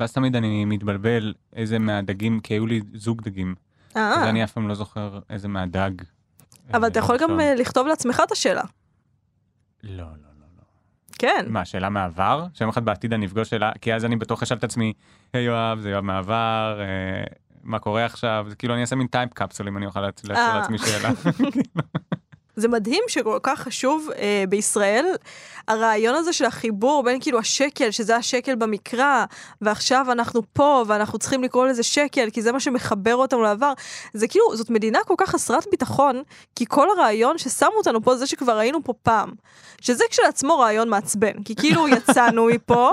ואז 0.00 0.12
תמיד 0.12 0.36
אני 0.36 0.64
מתבלבל 0.64 1.34
איזה 1.56 1.78
מהדגים, 1.78 2.40
כי 2.40 2.54
היו 2.54 2.66
לי 2.66 2.80
זוג 2.94 3.22
דגים, 3.22 3.54
אה, 3.96 4.22
ואני 4.26 4.44
אף 4.44 4.52
פעם 4.52 4.68
לא 4.68 4.74
זוכר 4.74 5.18
איזה 5.30 5.48
מהדג. 5.48 5.90
אבל 6.74 6.82
אה, 6.82 6.88
אתה 6.88 6.98
יכול 6.98 7.18
גם. 7.18 7.40
אה, 7.40 7.54
לכתוב 7.54 7.86
לעצמך 7.86 8.22
את 8.26 8.32
השאלה. 8.32 8.62
לא, 9.82 10.04
לא. 10.04 10.29
כן. 11.20 11.46
מה, 11.48 11.64
שאלה 11.64 11.88
מהעבר? 11.88 12.46
שיום 12.54 12.70
אחד 12.70 12.84
בעתיד 12.84 13.12
אני 13.12 13.26
אפגוש 13.26 13.50
שאלה, 13.50 13.72
כי 13.80 13.94
אז 13.94 14.04
אני 14.04 14.16
בטוח 14.16 14.42
אשאל 14.42 14.56
את 14.56 14.64
עצמי, 14.64 14.92
היי 15.34 15.42
יואב, 15.44 15.78
זה 15.80 15.90
יואב 15.90 16.04
מהעבר, 16.04 16.80
אה, 16.80 16.86
מה 17.64 17.78
קורה 17.78 18.04
עכשיו? 18.04 18.46
זה 18.48 18.56
כאילו 18.56 18.74
אני 18.74 18.80
אעשה 18.80 18.96
מין 18.96 19.06
טייפ 19.06 19.32
קפסול 19.34 19.68
אם 19.68 19.76
אני 19.76 19.86
אוכל 19.86 20.00
להצ- 20.08 20.28
להשאיר 20.28 20.46
אה. 20.46 20.58
לעצמי 20.58 20.78
שאלה. 20.78 21.10
זה 22.60 22.68
מדהים 22.68 23.02
שכל 23.08 23.38
כך 23.42 23.60
חשוב 23.60 24.08
אה, 24.18 24.44
בישראל, 24.48 25.06
הרעיון 25.68 26.14
הזה 26.14 26.32
של 26.32 26.44
החיבור 26.44 27.02
בין 27.02 27.20
כאילו 27.20 27.38
השקל, 27.38 27.90
שזה 27.90 28.16
השקל 28.16 28.54
במקרא, 28.54 29.24
ועכשיו 29.60 30.06
אנחנו 30.12 30.42
פה, 30.52 30.84
ואנחנו 30.86 31.18
צריכים 31.18 31.42
לקרוא 31.42 31.66
לזה 31.66 31.82
שקל, 31.82 32.30
כי 32.30 32.42
זה 32.42 32.52
מה 32.52 32.60
שמחבר 32.60 33.16
אותנו 33.16 33.42
לעבר. 33.42 33.72
זה 34.14 34.28
כאילו, 34.28 34.56
זאת 34.56 34.70
מדינה 34.70 34.98
כל 35.06 35.14
כך 35.18 35.30
חסרת 35.30 35.66
ביטחון, 35.70 36.22
כי 36.56 36.64
כל 36.68 36.88
הרעיון 36.90 37.38
ששמו 37.38 37.76
אותנו 37.76 38.02
פה, 38.02 38.16
זה 38.16 38.26
שכבר 38.26 38.58
היינו 38.58 38.84
פה 38.84 38.92
פעם. 39.02 39.30
שזה 39.80 40.04
כשלעצמו 40.10 40.58
רעיון 40.58 40.88
מעצבן, 40.88 41.42
כי 41.44 41.54
כאילו 41.54 41.88
יצאנו 41.88 42.46
מפה, 42.46 42.90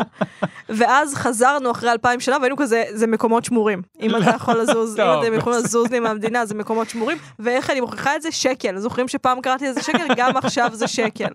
ואז 0.70 1.16
חזרנו 1.16 1.72
אחרי 1.72 1.92
אלפיים 1.92 2.20
שנה, 2.20 2.38
והיינו 2.38 2.58
כזה, 2.58 2.84
זה 2.92 3.08
מקומות 3.08 3.46
שמורים. 3.46 3.82
אם 4.02 4.16
אתה 4.16 4.30
יכול 4.36 4.62
לזוז, 4.62 5.00
אם. 5.00 5.24
אתם 5.24 5.34
יכולים 5.34 5.60
לזוז 5.60 5.92
לי 5.92 6.00
מהמדינה, 6.00 6.46
זה 6.46 6.56
מקומות 6.56 6.90
שמורים, 6.90 7.18
ואיך 7.40 7.70
אני 7.70 7.82
מוכיחה 7.82 8.16
את 8.16 8.22
זה? 8.22 8.32
שקל. 8.32 8.80
זוכרים 8.80 9.08
שפעם 9.08 9.42
קראתי 9.42 9.57
לזה 9.62 9.84
שקל? 9.84 10.08
גם 10.18 10.38
עכשיו 10.38 10.70
זה 10.74 10.88
שקל. 10.88 11.34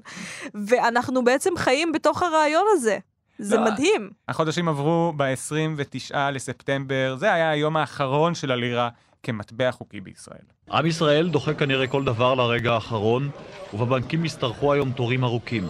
ואנחנו 0.67 1.25
בעצם 1.25 1.50
חיים 1.57 1.93
בתוך 1.93 2.23
הרעיון 2.23 2.64
הזה. 2.73 2.99
זה 3.38 3.57
לא. 3.57 3.64
מדהים. 3.64 4.11
החודשים 4.29 4.69
עברו 4.69 5.12
ב-29 5.17 6.14
לספטמבר, 6.33 7.17
זה 7.19 7.33
היה 7.33 7.50
היום 7.50 7.76
האחרון 7.76 8.35
של 8.35 8.50
הלירה 8.50 8.88
כמטבע 9.23 9.73
חוקי 9.73 10.00
בישראל. 10.00 10.45
עם 10.71 10.87
ישראל 10.87 11.29
דוחה 11.29 11.55
כנראה 11.55 11.87
כל 11.87 12.05
דבר 12.05 12.35
לרגע 12.35 12.73
האחרון, 12.73 13.31
ובבנקים 13.75 14.25
ישתרכו 14.25 14.73
היום 14.73 14.93
תורים 14.93 15.25
ארוכים. 15.25 15.69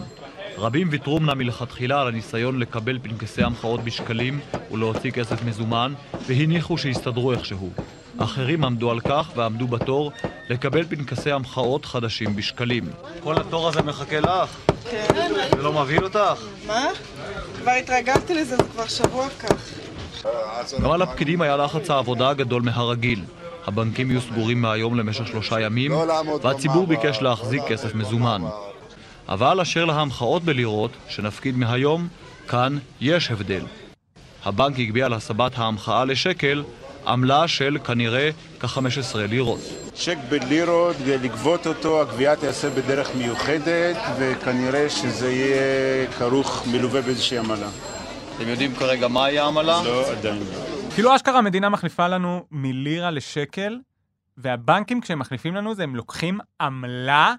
רבים 0.57 0.87
ויתרו 0.91 1.17
אמנם 1.17 1.37
מלכתחילה 1.37 2.01
על 2.01 2.07
הניסיון 2.07 2.59
לקבל 2.59 2.99
פנקסי 2.99 3.43
המחאות 3.43 3.83
בשקלים 3.83 4.39
ולהוציא 4.71 5.11
כסף 5.11 5.43
מזומן, 5.43 5.93
והניחו 6.27 6.77
שיסתדרו 6.77 7.31
איכשהו. 7.31 7.69
אחרים 8.17 8.63
עמדו 8.63 8.91
על 8.91 8.99
כך 8.99 9.31
ועמדו 9.35 9.67
בתור 9.67 10.11
לקבל 10.49 10.83
פנקסי 10.83 11.31
המחאות 11.31 11.85
חדשים 11.85 12.35
בשקלים. 12.35 12.83
כל 13.23 13.37
התור 13.37 13.67
הזה 13.67 13.81
מחכה 13.81 14.19
לך? 14.19 14.49
כן. 14.91 15.07
זה 15.55 15.63
לא 15.63 15.73
מבהיל 15.73 16.03
אותך? 16.03 16.41
מה? 16.67 16.85
כבר 17.61 17.71
התרגלתי 17.71 18.33
לזה, 18.33 18.57
זה 18.57 18.63
כבר 18.63 18.87
שבוע 18.87 19.29
כך. 19.29 19.73
גם 20.83 20.91
על 20.91 21.01
הפקידים 21.01 21.41
היה 21.41 21.57
לחץ 21.57 21.89
העבודה 21.89 22.29
הגדול 22.29 22.61
מהרגיל. 22.61 23.23
הבנקים 23.67 24.11
יהיו 24.11 24.21
סגורים 24.21 24.61
מהיום 24.61 24.95
למשך 24.95 25.27
שלושה 25.27 25.59
ימים, 25.59 25.91
והציבור 26.41 26.87
ביקש 26.87 27.21
להחזיק 27.21 27.63
כסף 27.67 27.95
מזומן. 27.95 28.41
אבל 29.29 29.61
אשר 29.61 29.85
להמחאות 29.85 30.43
בלירות, 30.43 30.91
שנפקיד 31.09 31.57
מהיום, 31.57 32.07
כאן 32.47 32.77
יש 33.01 33.31
הבדל. 33.31 33.65
הבנק 34.45 34.79
הגביה 34.79 35.05
על 35.05 35.13
הסבת 35.13 35.57
ההמחאה 35.57 36.05
לשקל 36.05 36.63
עמלה 37.07 37.47
של 37.47 37.77
כנראה 37.83 38.29
כ-15 38.59 39.17
לירות. 39.17 39.59
צ'ק 39.93 40.17
בלירות, 40.29 40.95
ולגבות 41.05 41.67
אותו, 41.67 42.01
הגבייה 42.01 42.35
תיעשה 42.35 42.69
בדרך 42.69 43.15
מיוחדת, 43.15 43.97
וכנראה 44.19 44.89
שזה 44.89 45.31
יהיה 45.31 46.11
כרוך, 46.11 46.67
מלווה 46.71 47.01
באיזושהי 47.01 47.37
עמלה. 47.37 47.69
אתם 48.35 48.47
יודעים 48.47 48.75
כרגע 48.75 49.07
מהי 49.07 49.39
העמלה? 49.39 49.83
לא, 49.83 50.11
עדיין 50.11 50.39
לא. 50.39 50.45
כאילו 50.95 51.15
אשכרה 51.15 51.37
המדינה 51.37 51.69
מחליפה 51.69 52.07
לנו 52.07 52.45
מלירה 52.51 53.11
לשקל, 53.11 53.79
והבנקים 54.37 55.01
כשהם 55.01 55.19
מחליפים 55.19 55.55
לנו 55.55 55.75
זה 55.75 55.83
הם 55.83 55.95
לוקחים 55.95 56.39
עמלה. 56.61 57.33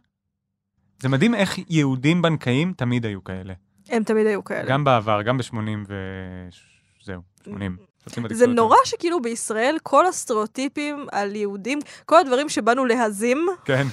זה 0.98 1.08
מדהים 1.08 1.34
איך 1.34 1.58
יהודים 1.68 2.22
בנקאים 2.22 2.72
תמיד 2.76 3.06
היו 3.06 3.24
כאלה. 3.24 3.54
הם 3.88 4.02
תמיד 4.02 4.26
היו 4.26 4.44
כאלה. 4.44 4.68
גם 4.68 4.84
בעבר, 4.84 5.22
גם 5.22 5.38
ב-80 5.38 5.56
ו... 5.88 5.94
זהו, 7.04 7.20
80. 7.44 7.76
זה. 8.30 8.46
נורא 8.46 8.76
שכאילו 8.84 9.22
בישראל 9.22 9.76
כל 9.82 10.06
הסטריאוטיפים 10.06 11.06
על 11.12 11.36
יהודים, 11.36 11.78
כל 12.06 12.18
הדברים 12.18 12.48
שבאנו 12.48 12.84
להזים, 12.84 13.46
כן. 13.64 13.86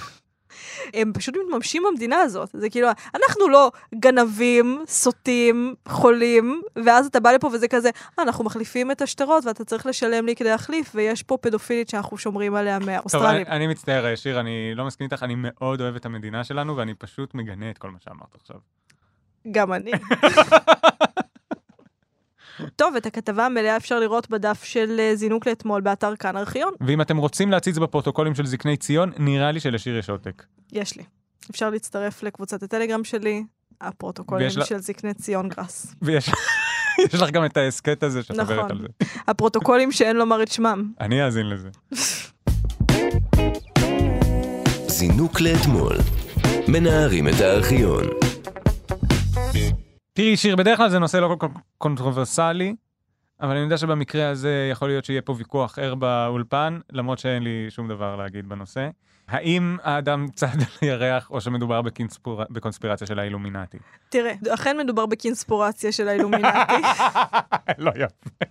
הם 0.94 1.12
פשוט 1.14 1.34
מתממשים 1.46 1.82
במדינה 1.90 2.16
הזאת. 2.16 2.48
זה 2.52 2.70
כאילו, 2.70 2.88
אנחנו 3.14 3.48
לא 3.48 3.70
גנבים, 3.94 4.84
סוטים, 4.86 5.74
חולים, 5.88 6.62
ואז 6.84 7.06
אתה 7.06 7.20
בא 7.20 7.32
לפה 7.32 7.50
וזה 7.52 7.68
כזה, 7.68 7.90
"אה, 8.18 8.24
אנחנו 8.24 8.44
מחליפים 8.44 8.90
את 8.90 9.02
השטרות 9.02 9.44
ואתה 9.44 9.64
צריך 9.64 9.86
לשלם 9.86 10.26
לי 10.26 10.36
כדי 10.36 10.48
להחליף, 10.48 10.92
ויש 10.94 11.22
פה 11.22 11.36
פדופילית 11.40 11.88
שאנחנו 11.88 12.18
שומרים 12.18 12.54
עליה 12.54 12.78
טוב, 12.78 12.88
מהאוסטרלים. 12.88 13.46
אני, 13.46 13.56
אני 13.56 13.66
מצטער, 13.66 14.14
שיר, 14.14 14.40
אני 14.40 14.72
לא 14.74 14.84
מסכים 14.84 15.04
איתך, 15.04 15.22
אני 15.22 15.34
מאוד 15.36 15.80
אוהב 15.80 15.96
את 15.96 16.06
המדינה 16.06 16.44
שלנו, 16.44 16.76
ואני 16.76 16.94
פשוט 16.94 17.34
מגנה 17.34 17.70
את 17.70 17.78
כל 17.78 17.90
מה 17.90 17.98
שאמרת 18.00 18.34
עכשיו. 18.34 18.56
גם 19.50 19.72
אני. 19.72 19.92
טוב, 22.76 22.96
את 22.96 23.06
הכתבה 23.06 23.46
המלאה 23.46 23.76
אפשר 23.76 24.00
לראות 24.00 24.30
בדף 24.30 24.64
של 24.64 24.96
אה, 25.00 25.16
זינוק 25.16 25.46
לאתמול 25.46 25.80
באתר 25.80 26.16
כאן 26.16 26.36
ארכיון. 26.36 26.72
ואם 26.80 27.00
אתם 27.00 27.16
רוצים 27.16 27.50
להציץ 27.50 27.78
בפרוטוקולים 27.78 28.34
של 28.34 28.46
זקני 28.46 28.76
ציון, 28.76 29.12
נראה 29.18 29.52
לי 29.52 29.60
שלשיר 29.60 29.96
יש 29.98 30.10
עותק. 30.10 30.42
יש 30.72 30.96
לי. 30.96 31.02
אפשר 31.50 31.70
להצטרף 31.70 32.22
לקבוצת 32.22 32.62
הטלגרם 32.62 33.04
שלי, 33.04 33.44
הפרוטוקולים 33.80 34.46
ויש 34.46 34.56
לה- 34.56 34.64
של 34.64 34.78
זקני 34.78 35.14
ציון 35.14 35.48
גראס. 35.48 35.94
ויש 36.02 36.30
יש 37.14 37.14
לך 37.22 37.30
גם 37.30 37.44
את 37.44 37.56
ההסכת 37.56 38.02
הזה 38.02 38.22
שאת 38.22 38.36
נכון. 38.36 38.54
עוברת 38.56 38.70
על 38.70 38.78
זה. 38.80 38.86
הפרוטוקולים 39.28 39.92
שאין 39.92 40.16
לומר 40.16 40.42
את 40.42 40.52
שמם. 40.52 40.92
אני 41.00 41.24
אאזין 41.24 41.46
לזה. 41.48 41.68
זינוק 44.88 45.40
לאתמול. 45.40 45.96
מנערים 46.68 47.28
את 47.28 47.40
הארכיון. 47.40 48.04
תראי, 50.14 50.36
שיר, 50.36 50.56
בדרך 50.56 50.78
כלל 50.78 50.88
זה 50.88 50.98
נושא 50.98 51.16
לא 51.16 51.28
כל 51.38 51.48
כך 51.48 51.60
קונטרוברסלי, 51.78 52.74
אבל 53.40 53.50
אני 53.50 53.60
יודע 53.60 53.76
שבמקרה 53.76 54.28
הזה 54.28 54.68
יכול 54.70 54.88
להיות 54.88 55.04
שיהיה 55.04 55.22
פה 55.22 55.34
ויכוח 55.38 55.78
ער 55.78 55.94
באולפן, 55.94 56.78
למרות 56.92 57.18
שאין 57.18 57.42
לי 57.42 57.66
שום 57.70 57.88
דבר 57.88 58.16
להגיד 58.16 58.48
בנושא. 58.48 58.88
האם 59.28 59.76
האדם 59.82 60.26
צד 60.34 60.46
על 60.46 60.66
הירח, 60.80 61.30
או 61.30 61.40
שמדובר 61.40 61.82
בקונספיר... 61.82 62.44
בקונספירציה 62.50 63.06
של 63.06 63.18
האילומינטי? 63.18 63.78
תראה, 64.08 64.32
אכן 64.54 64.78
מדובר 64.78 65.06
בקינספורציה 65.06 65.92
של 65.92 66.08
האילומינטי. 66.08 66.48
לא 67.78 67.92
יפה. 67.96 68.44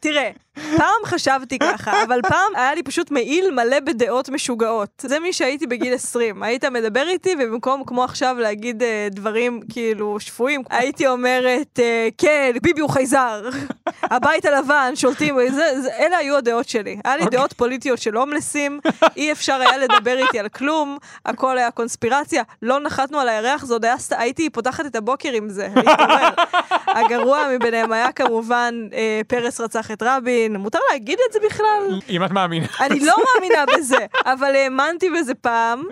תראה, 0.00 0.30
פעם 0.76 1.04
חשבתי 1.04 1.58
ככה, 1.58 2.02
אבל 2.02 2.20
פעם 2.28 2.56
היה 2.56 2.74
לי 2.74 2.82
פשוט 2.82 3.10
מעיל 3.10 3.50
מלא 3.50 3.80
בדעות 3.80 4.28
משוגעות. 4.28 5.04
זה 5.06 5.20
מי 5.20 5.32
שהייתי 5.32 5.66
בגיל 5.66 5.94
20. 5.94 6.42
היית 6.42 6.64
מדבר 6.64 7.08
איתי, 7.08 7.34
ובמקום 7.40 7.84
כמו 7.86 8.04
עכשיו 8.04 8.36
להגיד 8.38 8.82
אה, 8.82 9.08
דברים 9.10 9.60
כאילו 9.72 10.20
שפויים, 10.20 10.62
הייתי 10.70 11.06
אומרת, 11.06 11.78
אה, 11.78 12.08
כן, 12.18 12.52
ביבי 12.62 12.80
הוא 12.80 12.90
חייזר, 12.90 13.48
הבית 14.02 14.44
הלבן, 14.44 14.92
שולטים, 14.94 15.36
זה, 15.50 15.80
זה, 15.80 15.88
אלה 15.98 16.16
היו 16.16 16.36
הדעות 16.36 16.68
שלי. 16.68 17.00
היה 17.04 17.16
לי 17.16 17.24
דעות 17.24 17.52
פוליטיות 17.52 17.98
של 17.98 18.16
הומלסים, 18.16 18.80
אי 19.16 19.32
אפשר 19.32 19.54
היה 19.54 19.78
לדבר 19.78 20.18
איתי 20.18 20.38
על 20.38 20.48
כלום, 20.48 20.98
הכל 21.26 21.58
היה 21.58 21.70
קונספירציה, 21.70 22.42
לא 22.62 22.80
נחתנו 22.80 23.20
על 23.20 23.28
הירח, 23.28 23.64
עוד 23.70 23.84
היה, 23.84 23.94
הייתי 24.10 24.50
פותחת 24.50 24.86
את 24.86 24.96
הבוקר 24.96 25.32
עם 25.32 25.48
זה, 25.48 25.68
להתעורר. 25.76 26.30
הגרוע 26.98 27.46
מביניהם 27.56 27.92
היה 27.92 28.12
כמובן 28.12 28.74
אה, 28.92 29.20
פרס 29.26 29.60
רצח 29.60 29.90
את 29.90 30.02
רבין, 30.02 30.49
מותר 30.58 30.78
להגיד 30.90 31.18
את 31.28 31.32
זה 31.32 31.38
בכלל? 31.46 32.00
אם 32.08 32.24
את 32.24 32.30
מאמינה. 32.30 32.66
אני 32.80 33.00
לא 33.00 33.14
מאמינה 33.24 33.64
בזה, 33.76 34.06
אבל 34.24 34.54
האמנתי 34.54 35.10
בזה 35.10 35.34
פעם. 35.34 35.82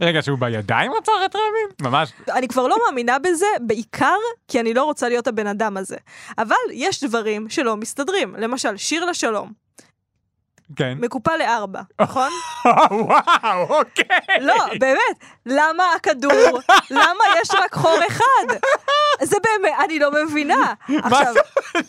רגע, 0.00 0.22
שהוא 0.22 0.38
בידיים 0.38 0.92
רצח 0.92 1.12
את 1.24 1.36
רבין? 1.36 1.90
ממש. 1.90 2.12
אני 2.32 2.48
כבר 2.48 2.68
לא 2.68 2.76
מאמינה 2.86 3.18
בזה, 3.18 3.46
בעיקר 3.60 4.16
כי 4.48 4.60
אני 4.60 4.74
לא 4.74 4.84
רוצה 4.84 5.08
להיות 5.08 5.26
הבן 5.26 5.46
אדם 5.46 5.76
הזה. 5.76 5.96
אבל 6.38 6.54
יש 6.72 7.04
דברים 7.04 7.48
שלא 7.48 7.76
מסתדרים. 7.76 8.34
למשל, 8.38 8.76
שיר 8.76 9.04
לשלום, 9.04 9.52
כן. 10.76 10.94
מקופל 11.00 11.36
לארבע, 11.36 11.80
נכון? 12.00 12.30
וואו, 12.90 13.78
אוקיי. 13.78 14.40
לא, 14.40 14.54
באמת, 14.80 15.16
למה 15.46 15.84
הכדור, 15.96 16.60
למה 16.90 17.24
יש 17.42 17.50
רק 17.50 17.74
חור 17.74 17.98
אחד? 18.08 18.56
זה 19.22 19.36
באמת, 19.42 19.74
אני 19.84 19.98
לא 19.98 20.10
מבינה. 20.10 20.72
מה 20.88 20.98
עכשיו, 21.04 21.34
זה? 21.34 21.40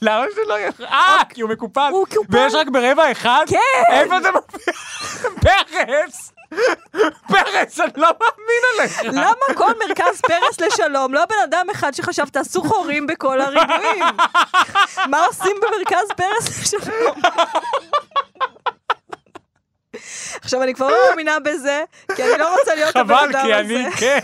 למה 0.01 0.25
זה 0.35 0.41
לא 0.47 0.59
יכול? 0.59 0.85
אה, 0.85 1.21
כי 1.29 1.41
הוא 1.41 1.49
מקופל. 1.49 1.89
הוא 1.91 2.05
מקופל. 2.11 2.37
ויש 2.37 2.53
רק 2.53 2.67
ברבע 2.67 3.11
אחד? 3.11 3.45
כן. 3.47 3.93
איפה 3.93 4.21
זה 4.21 4.29
מופיע? 4.31 4.73
פרס! 5.71 6.31
פרס, 7.27 7.79
אני 7.79 7.91
לא 7.95 8.07
מאמין 8.19 8.63
עליך. 8.79 9.01
למה 9.03 9.55
כל 9.57 9.71
מרכז 9.87 10.21
פרס 10.21 10.59
לשלום, 10.59 11.13
לא 11.13 11.25
בן 11.25 11.35
אדם 11.43 11.67
אחד 11.71 11.93
שחשב 11.93 12.25
תעשו 12.25 12.63
חורים 12.63 13.07
בכל 13.07 13.41
הריבועים? 13.41 14.03
מה 15.11 15.25
עושים 15.25 15.55
במרכז 15.61 16.07
פרס 16.17 16.73
לשלום? 16.73 17.21
עכשיו, 20.47 20.63
אני 20.63 20.73
כבר 20.73 20.87
לא 20.87 20.97
מאמינה 21.09 21.39
בזה, 21.39 21.83
כי 22.15 22.23
אני 22.23 22.39
לא 22.39 22.55
רוצה 22.59 22.75
להיות 22.75 22.95
הבן 22.95 23.15
חבל, 23.15 23.29
אדם 23.29 23.45
כי 23.45 23.53
הזה. 23.53 23.59
אני, 23.59 23.91
כן. 23.91 24.19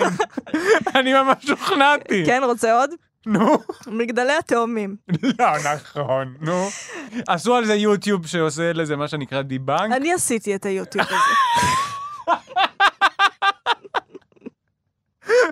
אני 0.99 1.13
ממש 1.13 1.45
שוכנעתי. 1.45 2.23
כן, 2.25 2.41
רוצה 2.43 2.73
עוד? 2.79 2.89
נו. 3.25 3.57
מגדלי 3.87 4.33
התאומים. 4.33 4.95
לא 5.39 5.45
נכון, 5.73 6.35
נו. 6.41 6.69
עשו 7.27 7.55
על 7.55 7.65
זה 7.65 7.75
יוטיוב 7.75 8.27
שעושה 8.27 8.73
לזה 8.73 8.95
מה 8.95 9.07
שנקרא 9.07 9.41
דיבנק. 9.41 9.91
אני 9.91 10.13
עשיתי 10.13 10.55
את 10.55 10.65
היוטיוב 10.65 11.05
הזה. 11.05 11.17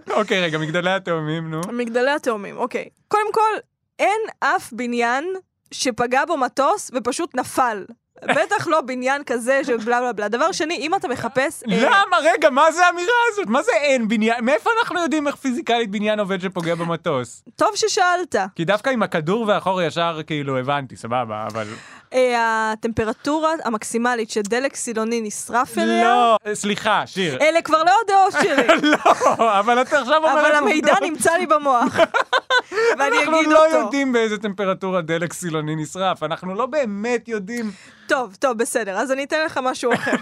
אוקיי, 0.19 0.41
רגע, 0.41 0.57
מגדלי 0.57 0.91
התאומים, 0.91 1.51
נו. 1.51 1.61
מגדלי 1.71 2.11
התאומים, 2.11 2.57
אוקיי. 2.57 2.89
קודם 3.07 3.33
כל, 3.33 3.51
אין 3.99 4.21
אף 4.39 4.73
בניין 4.73 5.25
שפגע 5.71 6.25
בו 6.25 6.37
מטוס 6.37 6.91
ופשוט 6.93 7.35
נפל. 7.35 7.85
בטח 8.25 8.67
לא 8.67 8.81
בניין 8.81 9.23
כזה 9.25 9.61
של 9.63 9.77
בלה 9.77 9.99
בלה 10.01 10.13
בלה. 10.13 10.27
דבר 10.27 10.51
שני, 10.51 10.75
אם 10.75 10.95
אתה 10.95 11.07
מחפש... 11.07 11.63
אה, 11.71 11.77
למה? 11.81 12.17
רגע, 12.23 12.49
מה 12.49 12.71
זה 12.71 12.85
האמירה 12.85 13.13
הזאת? 13.31 13.47
מה 13.47 13.61
זה 13.61 13.71
אין 13.71 14.07
בניין? 14.07 14.45
מאיפה 14.45 14.69
אנחנו 14.81 14.99
יודעים 15.01 15.27
איך 15.27 15.35
פיזיקלית 15.35 15.91
בניין 15.91 16.19
עובד 16.19 16.41
שפוגע 16.41 16.75
במטוס? 16.75 17.43
טוב 17.55 17.69
ששאלת. 17.75 18.35
כי 18.55 18.65
דווקא 18.65 18.89
עם 18.89 19.03
הכדור 19.03 19.45
והחור 19.47 19.81
ישר 19.81 20.19
כאילו 20.27 20.57
הבנתי, 20.57 20.95
סבבה, 20.95 21.47
אבל... 21.51 21.67
אה, 22.13 22.71
הטמפרטורה 22.71 23.51
המקסימלית 23.63 24.29
שדלק 24.29 24.75
סילוני 24.75 25.21
נשרף 25.21 25.77
אליה, 25.77 26.03
לא, 26.03 26.37
סליחה, 26.53 27.03
שיר. 27.05 27.37
אלה 27.41 27.61
כבר 27.61 27.83
לא 27.83 27.91
הדעות 28.05 28.33
שלי. 28.43 28.67
לא, 28.81 29.59
אבל 29.59 29.81
את 29.81 29.93
עכשיו 29.93 30.17
אומרת... 30.17 30.45
אבל 30.45 30.55
המידע. 30.55 30.93
נמצא 31.01 31.31
לי 31.37 31.45
במוח. 31.47 31.97
ואני 32.99 33.17
אנחנו 33.19 33.39
אגיד 33.39 33.49
לא 33.51 33.65
אותו. 33.65 33.77
יודעים 33.77 34.13
באיזה 34.13 34.37
טמפרטורה 34.37 35.01
דלק 35.01 35.33
סילוני 35.33 35.75
נשרף, 35.75 36.23
אנחנו 36.23 36.55
לא 36.55 36.65
באמת 36.65 37.27
יודעים. 37.27 37.71
טוב, 38.11 38.35
טוב, 38.35 38.57
בסדר, 38.57 38.97
אז 38.97 39.11
אני 39.11 39.23
אתן 39.23 39.45
לך 39.45 39.59
משהו 39.63 39.93
אחר. 39.95 40.15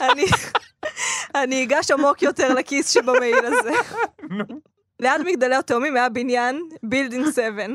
אני, 0.00 0.24
אני 1.34 1.64
אגש 1.64 1.90
עמוק 1.90 2.22
יותר 2.22 2.54
לכיס 2.54 2.90
שבמעיל 2.90 3.46
הזה. 3.46 3.70
ליד 5.00 5.20
מגדלי 5.24 5.54
התאומים 5.54 5.96
היה 5.96 6.08
בניין, 6.08 6.60
Building 6.82 7.26
7. 7.34 7.66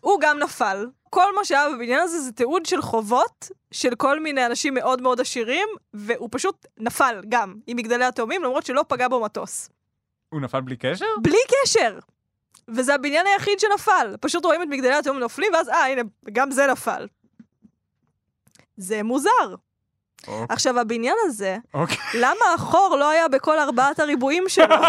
הוא 0.00 0.20
גם 0.20 0.38
נפל. 0.38 0.86
כל 1.10 1.34
מה 1.34 1.44
שהיה 1.44 1.70
בבניין 1.70 2.00
הזה 2.00 2.20
זה 2.20 2.32
תיעוד 2.32 2.66
של 2.66 2.82
חובות 2.82 3.48
של 3.72 3.94
כל 3.94 4.20
מיני 4.20 4.46
אנשים 4.46 4.74
מאוד 4.74 5.02
מאוד 5.02 5.20
עשירים, 5.20 5.68
והוא 5.94 6.28
פשוט 6.32 6.66
נפל 6.78 7.20
גם 7.28 7.54
עם 7.66 7.76
מגדלי 7.76 8.04
התאומים, 8.04 8.42
למרות 8.44 8.66
שלא 8.66 8.84
פגע 8.88 9.08
בו 9.08 9.20
מטוס. 9.20 9.70
הוא 10.28 10.40
נפל 10.40 10.60
בלי 10.60 10.76
קשר? 10.76 11.06
בלי 11.22 11.38
קשר! 11.48 11.98
וזה 12.68 12.94
הבניין 12.94 13.26
היחיד 13.26 13.60
שנפל. 13.60 14.14
פשוט 14.20 14.44
רואים 14.44 14.62
את 14.62 14.68
מגדלי 14.70 14.94
התאומים 14.94 15.22
נופלים, 15.22 15.52
ואז 15.52 15.68
אה, 15.68 15.86
הנה, 15.86 16.02
גם 16.32 16.50
זה 16.50 16.66
נפל. 16.66 17.06
זה 18.80 19.02
מוזר. 19.02 19.54
אוקיי. 20.28 20.46
עכשיו, 20.48 20.78
הבניין 20.80 21.16
הזה, 21.24 21.56
אוקיי. 21.74 21.96
למה 22.14 22.44
החור 22.54 22.96
לא 23.00 23.10
היה 23.10 23.28
בכל 23.28 23.58
ארבעת 23.58 24.00
הריבועים 24.00 24.44
שלו? 24.48 24.76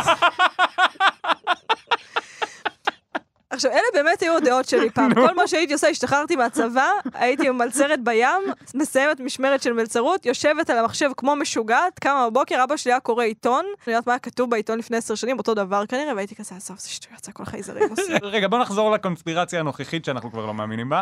באמת 4.21 4.31
היו 4.31 4.37
הדעות 4.37 4.69
שלי 4.69 4.89
פעם. 4.95 5.13
כל 5.13 5.35
מה 5.35 5.47
שהייתי 5.47 5.73
עושה, 5.73 5.87
השתחררתי 5.87 6.35
מהצבא, 6.35 6.89
הייתי 7.13 7.49
ממלצרת 7.49 8.03
בים, 8.03 8.41
מסיימת 8.75 9.19
משמרת 9.19 9.61
של 9.61 9.73
מלצרות, 9.73 10.25
יושבת 10.25 10.69
על 10.69 10.77
המחשב 10.77 11.09
כמו 11.17 11.35
משוגעת, 11.35 11.99
קמה 11.99 12.29
בבוקר, 12.29 12.63
אבא 12.63 12.77
שלי 12.77 12.91
היה 12.91 12.99
קורא 12.99 13.23
עיתון, 13.23 13.65
אני 13.65 13.93
יודעת 13.93 14.07
מה 14.07 14.13
היה 14.13 14.19
כתוב 14.19 14.49
בעיתון 14.49 14.79
לפני 14.79 14.97
עשר 14.97 15.15
שנים, 15.15 15.37
אותו 15.37 15.53
דבר 15.53 15.85
כנראה, 15.85 16.15
והייתי 16.15 16.35
כזה, 16.35 16.55
עזוב, 16.55 16.77
זה 16.77 16.89
שטויות, 16.89 17.23
זה 17.23 17.31
הכל 17.31 17.45
חייזרים 17.45 17.89
עושים. 17.91 18.17
רגע, 18.21 18.47
בוא 18.47 18.59
נחזור 18.59 18.91
לקונספירציה 18.91 19.59
הנוכחית 19.59 20.05
שאנחנו 20.05 20.31
כבר 20.31 20.45
לא 20.45 20.53
מאמינים 20.53 20.89
בה. 20.89 21.01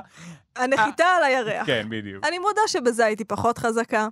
הנחיתה 0.56 1.06
על 1.06 1.24
הירח. 1.24 1.66
כן, 1.66 1.88
בדיוק. 1.90 2.26
אני 2.26 2.40
מודה 2.40 2.62
שבזה 2.68 3.06
הייתי 3.06 3.26
פחות 3.26 3.58
חזקה, 3.58 4.08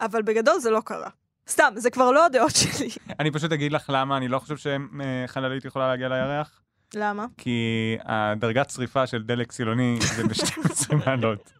אבל 0.00 0.22
בגדול 0.22 0.58
זה 0.58 0.70
לא 0.70 0.80
קרה. 0.84 1.08
סתם, 1.48 1.72
זה 1.76 1.90
כבר 1.90 2.10
לא 2.10 2.24
הדעות 2.24 2.52
שלי. 2.56 2.88
אני 3.20 3.30
פשוט 3.30 3.52
אגיד 3.52 3.72
לך 3.72 3.90
למה 3.94 4.16
אני 4.16 4.28
לא 4.28 4.38
חושב 4.38 4.56
שחללית 4.56 5.64
יכולה 5.64 5.88
להגיע 5.88 6.08
לירח. 6.08 6.63
למה? 6.96 7.26
כי 7.38 7.96
הדרגת 8.04 8.70
שריפה 8.70 9.06
של 9.06 9.22
דלק 9.22 9.52
סילוני 9.52 9.98
זה 10.00 10.22
ב-12 10.24 10.94
מעלות. 11.06 11.52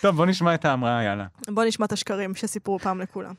טוב, 0.00 0.16
בוא 0.16 0.26
נשמע 0.26 0.54
את 0.54 0.64
ההמראה, 0.64 1.02
יאללה. 1.02 1.26
בוא 1.48 1.64
נשמע 1.64 1.86
את 1.86 1.92
השקרים 1.92 2.34
שסיפרו 2.34 2.78
פעם 2.78 3.00
לכולם. 3.00 3.34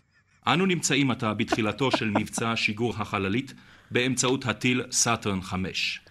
אנו 0.48 0.66
נמצאים 0.66 1.12
עתה 1.12 1.34
בתחילתו 1.34 1.92
של 1.92 2.12
מבצע 2.18 2.54
שיגור 2.56 2.94
החללית 2.98 3.54
באמצעות 3.92 4.46
הטיל 4.46 4.84
סאטרן 4.92 5.42
5. 5.42 6.02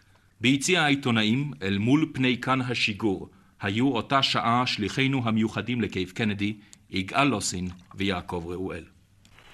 ביציע 0.40 0.82
העיתונאים, 0.82 1.50
אל 1.62 1.78
מול 1.78 2.10
פני 2.14 2.40
כן 2.40 2.60
השיגור, 2.60 3.28
היו 3.60 3.88
אותה 3.88 4.22
שעה 4.22 4.62
שליחינו 4.66 5.22
המיוחדים 5.24 5.80
לקייפ 5.80 6.10
קנדי, 6.10 6.56
יגאל 6.90 7.24
לוסין 7.24 7.68
ויעקב 7.94 8.44
ראואל. 8.46 8.84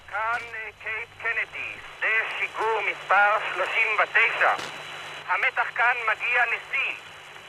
כאן 0.09 0.39
קייפ 0.83 1.09
קנדי, 1.21 1.67
שדה 1.99 2.07
שיגור 2.39 2.79
מספר 2.91 3.55
39. 3.55 4.80
המתח 5.27 5.67
כאן 5.75 5.95
מגיע 6.07 6.43
לשיא. 6.45 6.95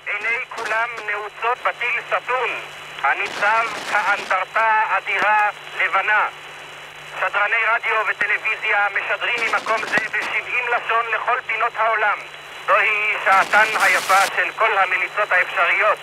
עיני 0.07 0.45
כולם 0.49 0.89
נעוצות 1.07 1.59
בטיל 1.65 2.01
סאטורן, 2.11 2.61
הניצב 3.03 3.67
כאנדרטה 3.91 4.85
אדירה 4.89 5.51
לבנה. 5.79 6.29
שדרני 7.21 7.57
רדיו 7.67 7.97
וטלוויזיה 8.09 8.87
משדרים 8.95 9.41
ממקום 9.41 9.87
זה 9.87 9.97
ב-70 10.13 10.77
לשון 10.77 11.07
לכל 11.15 11.39
פינות 11.47 11.73
העולם. 11.77 12.19
זוהי 12.67 13.17
שעתן 13.25 13.67
היפה 13.81 14.27
של 14.37 14.53
כל 14.57 14.79
המליצות 14.79 15.33
האפשריות, 15.33 15.99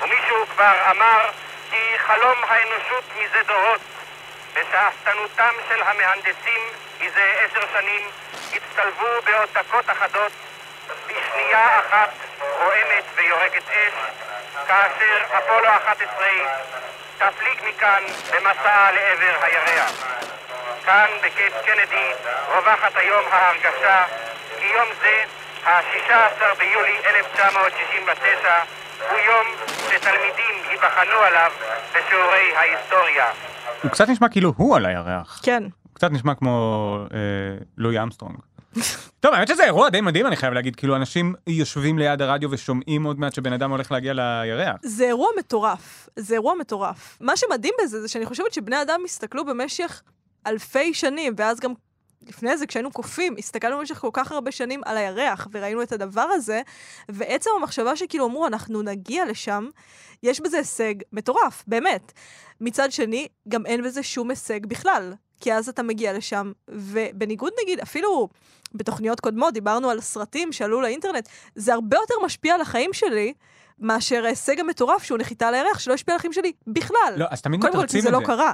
ומישהו 0.00 0.46
כבר 0.46 0.90
אמר 0.90 1.30
כי 1.70 1.98
חלום 1.98 2.38
האנושות 2.48 3.04
מזה 3.16 3.42
דורות. 3.46 3.80
בשאפתנותם 4.54 5.54
של 5.68 5.82
המהנדסים 5.82 6.60
מזה 7.00 7.34
עשר 7.44 7.66
שנים 7.72 8.10
הצטלבו 8.52 9.06
בעוד 9.24 9.48
דקות 9.52 9.90
אחדות 9.90 10.32
בשנייה 11.06 11.80
אחת 11.80 12.10
רועמת 12.58 13.04
ויורקת 13.16 13.62
אש, 13.70 13.94
כאשר 14.68 15.36
אפולו 15.38 15.68
11 15.68 16.26
תפליג 17.18 17.58
מכאן 17.68 18.02
במסע 18.32 18.90
לעבר 18.92 19.36
הירח. 19.42 19.92
כאן 20.84 21.06
בקייפ 21.24 21.52
קנדי 21.64 22.10
רווחת 22.48 22.92
היום 22.96 23.24
ההרגשה 23.30 24.04
כי 24.58 24.66
יום 24.66 24.88
זה, 25.00 25.24
ה-16 25.64 26.58
ביולי 26.58 26.96
1969, 27.04 28.48
הוא 29.10 29.18
יום 29.18 29.46
שתלמידים 29.90 30.54
ייבחנו 30.70 31.18
עליו 31.18 31.52
בשיעורי 31.94 32.56
ההיסטוריה. 32.56 33.26
הוא 33.82 33.90
קצת 33.90 34.08
נשמע 34.08 34.28
כאילו 34.28 34.52
הוא 34.56 34.76
על 34.76 34.86
הירח. 34.86 35.40
כן. 35.42 35.62
הוא 35.62 35.94
קצת 35.94 36.10
נשמע 36.10 36.34
כמו 36.34 36.96
אה, 37.14 37.18
לואי 37.78 38.02
אמסטרונג. 38.02 38.36
טוב, 39.20 39.34
האמת 39.34 39.48
שזה 39.48 39.64
אירוע 39.64 39.88
די 39.88 40.00
מדהים, 40.00 40.26
אני 40.26 40.36
חייב 40.36 40.52
להגיד. 40.52 40.76
כאילו, 40.76 40.96
אנשים 40.96 41.34
יושבים 41.46 41.98
ליד 41.98 42.22
הרדיו 42.22 42.50
ושומעים 42.50 43.04
עוד 43.04 43.20
מעט 43.20 43.34
שבן 43.34 43.52
אדם 43.52 43.70
הולך 43.70 43.92
להגיע 43.92 44.12
לירח. 44.12 44.76
זה 44.82 45.04
אירוע 45.04 45.28
מטורף, 45.38 46.08
זה 46.16 46.34
אירוע 46.34 46.54
מטורף. 46.54 47.18
מה 47.20 47.36
שמדהים 47.36 47.74
בזה 47.82 48.00
זה 48.00 48.08
שאני 48.08 48.26
חושבת 48.26 48.52
שבני 48.52 48.82
אדם 48.82 49.00
הסתכלו 49.04 49.44
במשך 49.44 50.02
אלפי 50.46 50.94
שנים, 50.94 51.34
ואז 51.36 51.60
גם 51.60 51.72
לפני 52.28 52.56
זה, 52.56 52.66
כשהיינו 52.66 52.90
קופים, 52.90 53.34
הסתכלנו 53.38 53.78
במשך 53.78 53.98
כל 53.98 54.10
כך 54.12 54.32
הרבה 54.32 54.52
שנים 54.52 54.80
על 54.84 54.96
הירח, 54.96 55.48
וראינו 55.52 55.82
את 55.82 55.92
הדבר 55.92 56.20
הזה, 56.32 56.62
ועצם 57.08 57.50
המחשבה 57.58 57.96
שכאילו 57.96 58.26
אמרו, 58.26 58.46
אנחנו 58.46 58.82
נגיע 58.82 59.24
לשם, 59.24 59.68
יש 60.22 60.40
בזה 60.40 60.58
הישג 60.58 60.94
מטורף, 61.12 61.64
באמת. 61.66 62.12
מצד 62.60 62.92
שני, 62.92 63.28
גם 63.48 63.66
אין 63.66 63.82
בזה 63.82 64.02
שום 64.02 64.30
הישג 64.30 64.66
בכלל, 64.66 65.14
כי 65.40 65.52
אז 65.52 65.68
אתה 65.68 65.82
מגיע 65.82 66.12
לשם, 66.12 66.52
ובניגוד 66.68 67.52
נגיד, 67.62 67.80
אפילו 67.80 68.28
בתוכניות 68.74 69.20
קודמות 69.20 69.54
דיברנו 69.54 69.90
על 69.90 70.00
סרטים 70.00 70.52
שעלו 70.52 70.80
לאינטרנט, 70.80 71.28
זה 71.54 71.74
הרבה 71.74 71.96
יותר 71.96 72.14
משפיע 72.24 72.54
על 72.54 72.60
החיים 72.60 72.92
שלי. 72.92 73.32
מאשר 73.80 74.24
ההישג 74.24 74.60
המטורף 74.60 75.02
שהוא 75.02 75.18
נחיתה 75.18 75.48
על 75.48 75.54
הירח, 75.54 75.78
שלא 75.78 75.94
השפיע 75.94 76.14
על 76.14 76.18
החיים 76.18 76.32
שלי 76.32 76.52
בכלל. 76.66 77.14
לא, 77.16 77.26
אז 77.30 77.42
תמיד 77.42 77.60
קודם 77.60 77.72
כל, 77.72 77.78
מתרצים 77.78 78.00
כי 78.02 78.08
את 78.08 78.12
זה 78.12 78.18
זה. 78.18 78.22
לא 78.22 78.26
קרה. 78.26 78.52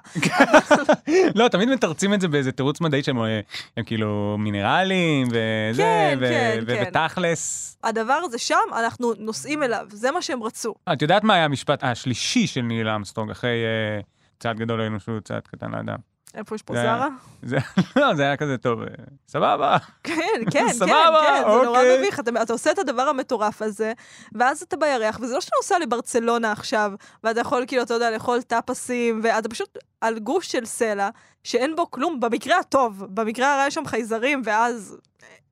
לא, 1.44 1.48
תמיד 1.48 1.68
מתרצים 1.68 2.14
את 2.14 2.20
זה 2.20 2.28
באיזה 2.28 2.52
תירוץ 2.52 2.80
מדעי 2.80 3.02
שהם 3.02 3.18
אה, 3.18 3.40
כאילו 3.86 4.36
מינרלים 4.38 5.28
וזה, 5.28 5.82
כן, 5.82 6.18
ו- 6.20 6.24
כן, 6.28 6.60
כן. 6.66 6.84
ותכלס. 6.88 7.76
הדבר 7.84 8.20
הזה 8.24 8.38
שם, 8.38 8.56
אנחנו 8.78 9.12
נוסעים 9.18 9.62
אליו, 9.62 9.86
זה 9.90 10.10
מה 10.10 10.22
שהם 10.22 10.42
רצו. 10.42 10.74
את 10.92 11.02
יודעת 11.02 11.24
מה 11.24 11.34
היה 11.34 11.44
המשפט 11.44 11.84
השלישי 11.84 12.46
של 12.46 12.60
ניל 12.60 12.88
אמסטרונג 12.88 13.30
אחרי 13.30 13.64
אה, 13.64 14.00
צעד 14.40 14.58
גדול 14.58 14.82
לאנושות, 14.82 15.24
צעד 15.24 15.42
קטן 15.42 15.70
לאדם? 15.70 16.11
איפה 16.34 16.54
יש 16.54 16.62
פה 16.62 16.74
זרה? 16.74 17.08
זה- 17.42 17.56
לא, 18.00 18.14
זה 18.14 18.22
היה 18.22 18.36
כזה 18.36 18.58
טוב, 18.58 18.82
אה, 18.82 18.86
סבבה. 19.28 19.76
כן, 20.04 20.14
כן, 20.14 20.44
כן, 20.50 20.66
כן, 20.66 20.72
זה 20.72 20.86
נורא 20.86 21.66
אוקיי. 21.66 21.98
מביך. 21.98 22.20
אתה, 22.20 22.42
אתה 22.42 22.52
עושה 22.52 22.70
את 22.70 22.78
הדבר 22.78 23.02
המטורף 23.02 23.62
הזה, 23.62 23.92
ואז 24.34 24.62
אתה 24.62 24.76
בירח, 24.76 25.18
וזה 25.22 25.34
לא 25.34 25.40
שאתה 25.40 25.56
נוסע 25.56 25.78
לברצלונה 25.78 26.52
עכשיו, 26.52 26.92
ואתה 27.24 27.40
יכול 27.40 27.64
כאילו, 27.66 27.82
אתה 27.82 27.94
יודע, 27.94 28.10
לאכול 28.10 28.42
טאפסים, 28.42 29.20
ואתה 29.22 29.48
פשוט 29.48 29.78
על 30.00 30.18
גוש 30.18 30.52
של 30.52 30.64
סלע, 30.64 31.08
שאין 31.44 31.76
בו 31.76 31.90
כלום, 31.90 32.20
במקרה 32.20 32.58
הטוב. 32.58 33.04
במקרה 33.08 33.54
הרע 33.54 33.66
יש 33.66 33.74
שם 33.74 33.86
חייזרים, 33.86 34.42
ואז 34.44 34.96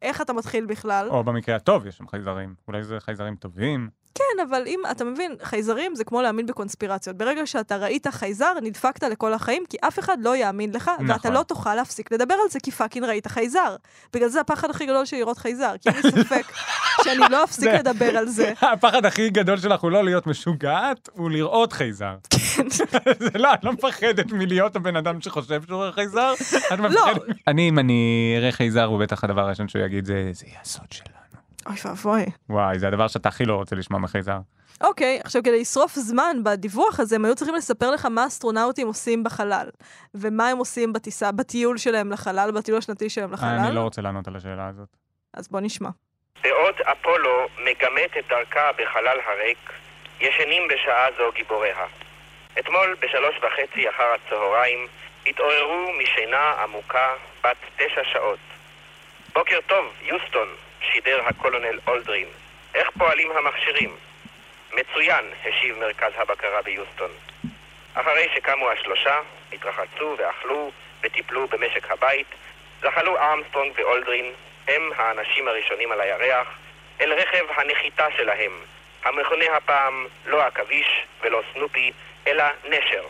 איך 0.03 0.21
אתה 0.21 0.33
מתחיל 0.33 0.66
בכלל? 0.66 1.09
או 1.09 1.25
במקרה 1.25 1.57
הטוב 1.57 1.87
יש 1.87 1.97
שם 1.97 2.09
חייזרים, 2.09 2.55
אולי 2.69 2.83
זה 2.83 2.97
חייזרים 3.01 3.37
טובים. 3.37 3.88
כן, 4.14 4.42
אבל 4.49 4.62
אם, 4.66 4.81
אתה 4.90 5.05
מבין, 5.05 5.35
חייזרים 5.42 5.94
זה 5.94 6.05
כמו 6.05 6.23
להאמין 6.23 6.46
בקונספירציות. 6.46 7.16
ברגע 7.16 7.46
שאתה 7.46 7.77
ראית 7.77 8.07
חייזר, 8.07 8.53
נדפקת 8.62 9.03
לכל 9.03 9.33
החיים, 9.33 9.62
כי 9.68 9.77
אף 9.81 9.99
אחד 9.99 10.16
לא 10.20 10.37
יאמין 10.37 10.73
לך, 10.73 10.90
ואתה 11.01 11.14
נכון. 11.14 11.33
לא 11.33 11.42
תוכל 11.42 11.75
להפסיק 11.75 12.12
לדבר 12.12 12.35
על 12.35 12.51
זה, 12.51 12.61
כי 12.61 12.70
fucking 12.71 13.07
ראית 13.07 13.27
חייזר. 13.27 13.77
בגלל 14.12 14.29
זה 14.29 14.40
הפחד 14.40 14.70
הכי 14.70 14.87
גדול 14.87 15.05
שלי 15.05 15.20
לראות 15.20 15.38
חייזר, 15.38 15.75
כי 15.83 15.88
אין 15.88 15.96
לי 16.05 16.23
ספק 16.25 16.44
שאני 17.05 17.31
לא 17.31 17.44
אפסיק 17.44 17.68
לדבר 17.68 18.16
על 18.18 18.29
זה. 18.29 18.53
הפחד 18.73 19.05
הכי 19.05 19.31
גדול 19.31 19.57
שלך 19.57 19.81
הוא 19.81 19.90
לא 19.90 20.05
להיות 20.05 20.27
משוגעת, 20.27 21.09
הוא 21.12 21.31
לראות 21.31 21.73
חייזר. 21.73 22.14
כן. 22.31 22.68
זה 23.18 23.38
לא, 23.38 23.55
את 23.55 23.64
לא 23.64 23.73
מפחדת 23.73 24.33
מלהיות 24.33 24.77
הבן 24.77 24.96
אדם 24.96 25.20
שחושב 25.20 25.62
שהוא 25.66 25.77
רואה 25.77 25.92
חייזר, 25.92 26.33
את 26.73 26.79
לא. 26.79 26.88
מפחדת... 26.88 27.23
אני, 27.46 27.68
אם 27.68 27.79
אני 27.79 28.35
אראה 28.38 28.53
חייזר, 28.53 28.85
הוא 28.85 29.01
בטח 29.01 29.25
הדבר 29.25 29.40
הראשון 29.40 29.68
שהוא 29.68 29.83
יגיד, 29.83 30.05
זה 30.05 30.31
זה 30.33 30.46
יהיה 30.46 30.59
הסוד 30.62 30.92
שלנו. 30.92 31.20
אוי 31.66 31.77
ואבוי. 31.85 32.25
וואי, 32.49 32.79
זה 32.79 32.88
הדבר 32.88 33.09
שאתה 33.09 33.29
הכי 33.29 33.44
לא 33.44 33.55
רוצה 33.55 33.77
לשמוע 33.77 34.01
מחייזר. 34.01 34.38
אוקיי, 34.85 35.20
עכשיו 35.25 35.42
כדי 35.42 35.61
לשרוף 35.61 35.94
זמן 35.94 36.37
בדיווח 36.44 37.01
הזה, 37.01 37.16
הם 37.16 37.25
היו 37.25 37.35
צריכים 37.35 37.55
לספר 37.55 37.90
לך 37.90 38.07
מה 38.07 38.27
אסטרונאוטים 38.27 38.87
עושים 38.87 39.25
בחלל, 39.25 39.68
ומה 40.14 40.49
הם 40.49 40.59
עושים 40.59 40.92
בטיסה, 40.92 41.33
בטיול 41.33 41.79
שלהם 41.79 42.12
לחלל, 42.12 42.51
בטיול 42.51 42.79
השנתי 42.79 43.11
שלהם 43.11 43.33
לחלל. 43.33 43.49
אני 43.49 43.75
לא 43.75 43.81
רוצה 43.81 44.03
לענות 44.03 44.29
על 44.29 44.37
השאלה 44.37 44.66
הזאת. 44.66 44.88
אז 45.35 45.49
בוא 45.49 45.61
נשמע. 45.61 45.88
בעוד 46.42 46.75
אפולו 46.92 47.46
מגמת 47.59 48.11
את 48.18 48.25
דרכה 48.29 48.70
בחלל 48.73 49.18
הריק, 49.27 49.73
ישנים 50.20 50.62
בשעה 50.68 51.07
זו 51.18 51.33
גיבוריה. 51.35 51.87
אתמול 52.59 52.96
בשלוש 53.01 53.37
וחצי 53.38 53.88
אחר 53.88 54.05
הצהריים 54.14 54.87
התעוררו 55.27 55.92
משינה 56.03 56.53
עמוקה 56.62 57.14
בת 57.44 57.57
תשע 57.77 58.01
שעות. 58.12 58.38
בוקר 59.35 59.59
טוב, 59.66 59.85
יוסטון, 60.03 60.49
שידר 60.83 61.21
הקולונל 61.27 61.79
אולדרין. 61.87 62.29
איך 62.75 62.90
פועלים 62.99 63.31
המכשירים? 63.31 63.97
מצוין, 64.73 65.25
השיב 65.45 65.79
מרכז 65.79 66.12
הבקרה 66.16 66.62
ביוסטון. 66.62 67.11
אחרי 67.95 68.29
שקמו 68.35 68.71
השלושה, 68.71 69.21
התרחצו 69.53 70.16
ואכלו 70.19 70.73
וטיפלו 71.03 71.49
במשק 71.49 71.90
הבית, 71.90 72.27
זחלו 72.83 73.19
ארמסטרונג 73.19 73.73
ואולדרין, 73.77 74.33
הם 74.69 74.90
האנשים 74.97 75.49
הראשונים 75.49 75.93
על 75.93 76.01
הירח, 76.01 76.49
אל 77.01 77.12
רכב 77.12 77.45
הנחיתה 77.57 78.07
שלהם, 78.16 78.53
המכונה 79.05 79.57
הפעם 79.57 80.07
לא 80.27 80.47
עכביש 80.47 81.05
ולא 81.21 81.43
סנופי, 81.53 81.93
אלא 82.27 82.45
נשר. 82.64 83.05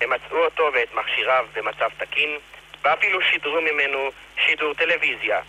הם 0.00 0.10
מצאו 0.10 0.44
אותו 0.44 0.70
ואת 0.74 0.94
מכשיריו 0.94 1.46
במצב 1.52 1.88
תקין, 1.96 2.30
ואפילו 2.82 3.22
שידרו 3.22 3.60
ממנו 3.60 4.10
שידור 4.36 4.74
טלוויזיה. 4.74 5.40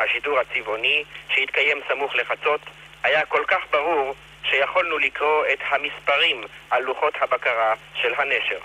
השידור 0.00 0.38
הצבעוני, 0.38 1.04
שהתקיים 1.28 1.78
סמוך 1.88 2.12
לחצות, 2.14 2.60
היה 3.02 3.26
כל 3.26 3.42
כך 3.48 3.58
ברור 3.72 4.14
שיכולנו 4.42 4.98
לקרוא 4.98 5.44
את 5.52 5.58
המספרים 5.70 6.40
על 6.70 6.82
לוחות 6.82 7.14
הבקרה 7.20 7.74
של 7.94 8.14
הנשר. 8.18 8.58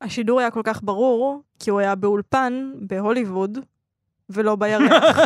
השידור 0.00 0.40
היה 0.40 0.50
כל 0.50 0.62
כך 0.64 0.80
ברור, 0.82 1.42
כי 1.62 1.70
הוא 1.70 1.80
היה 1.80 1.94
באולפן 1.94 2.72
בהוליווד, 2.80 3.58
ולא 4.30 4.56
בירח. 4.56 5.18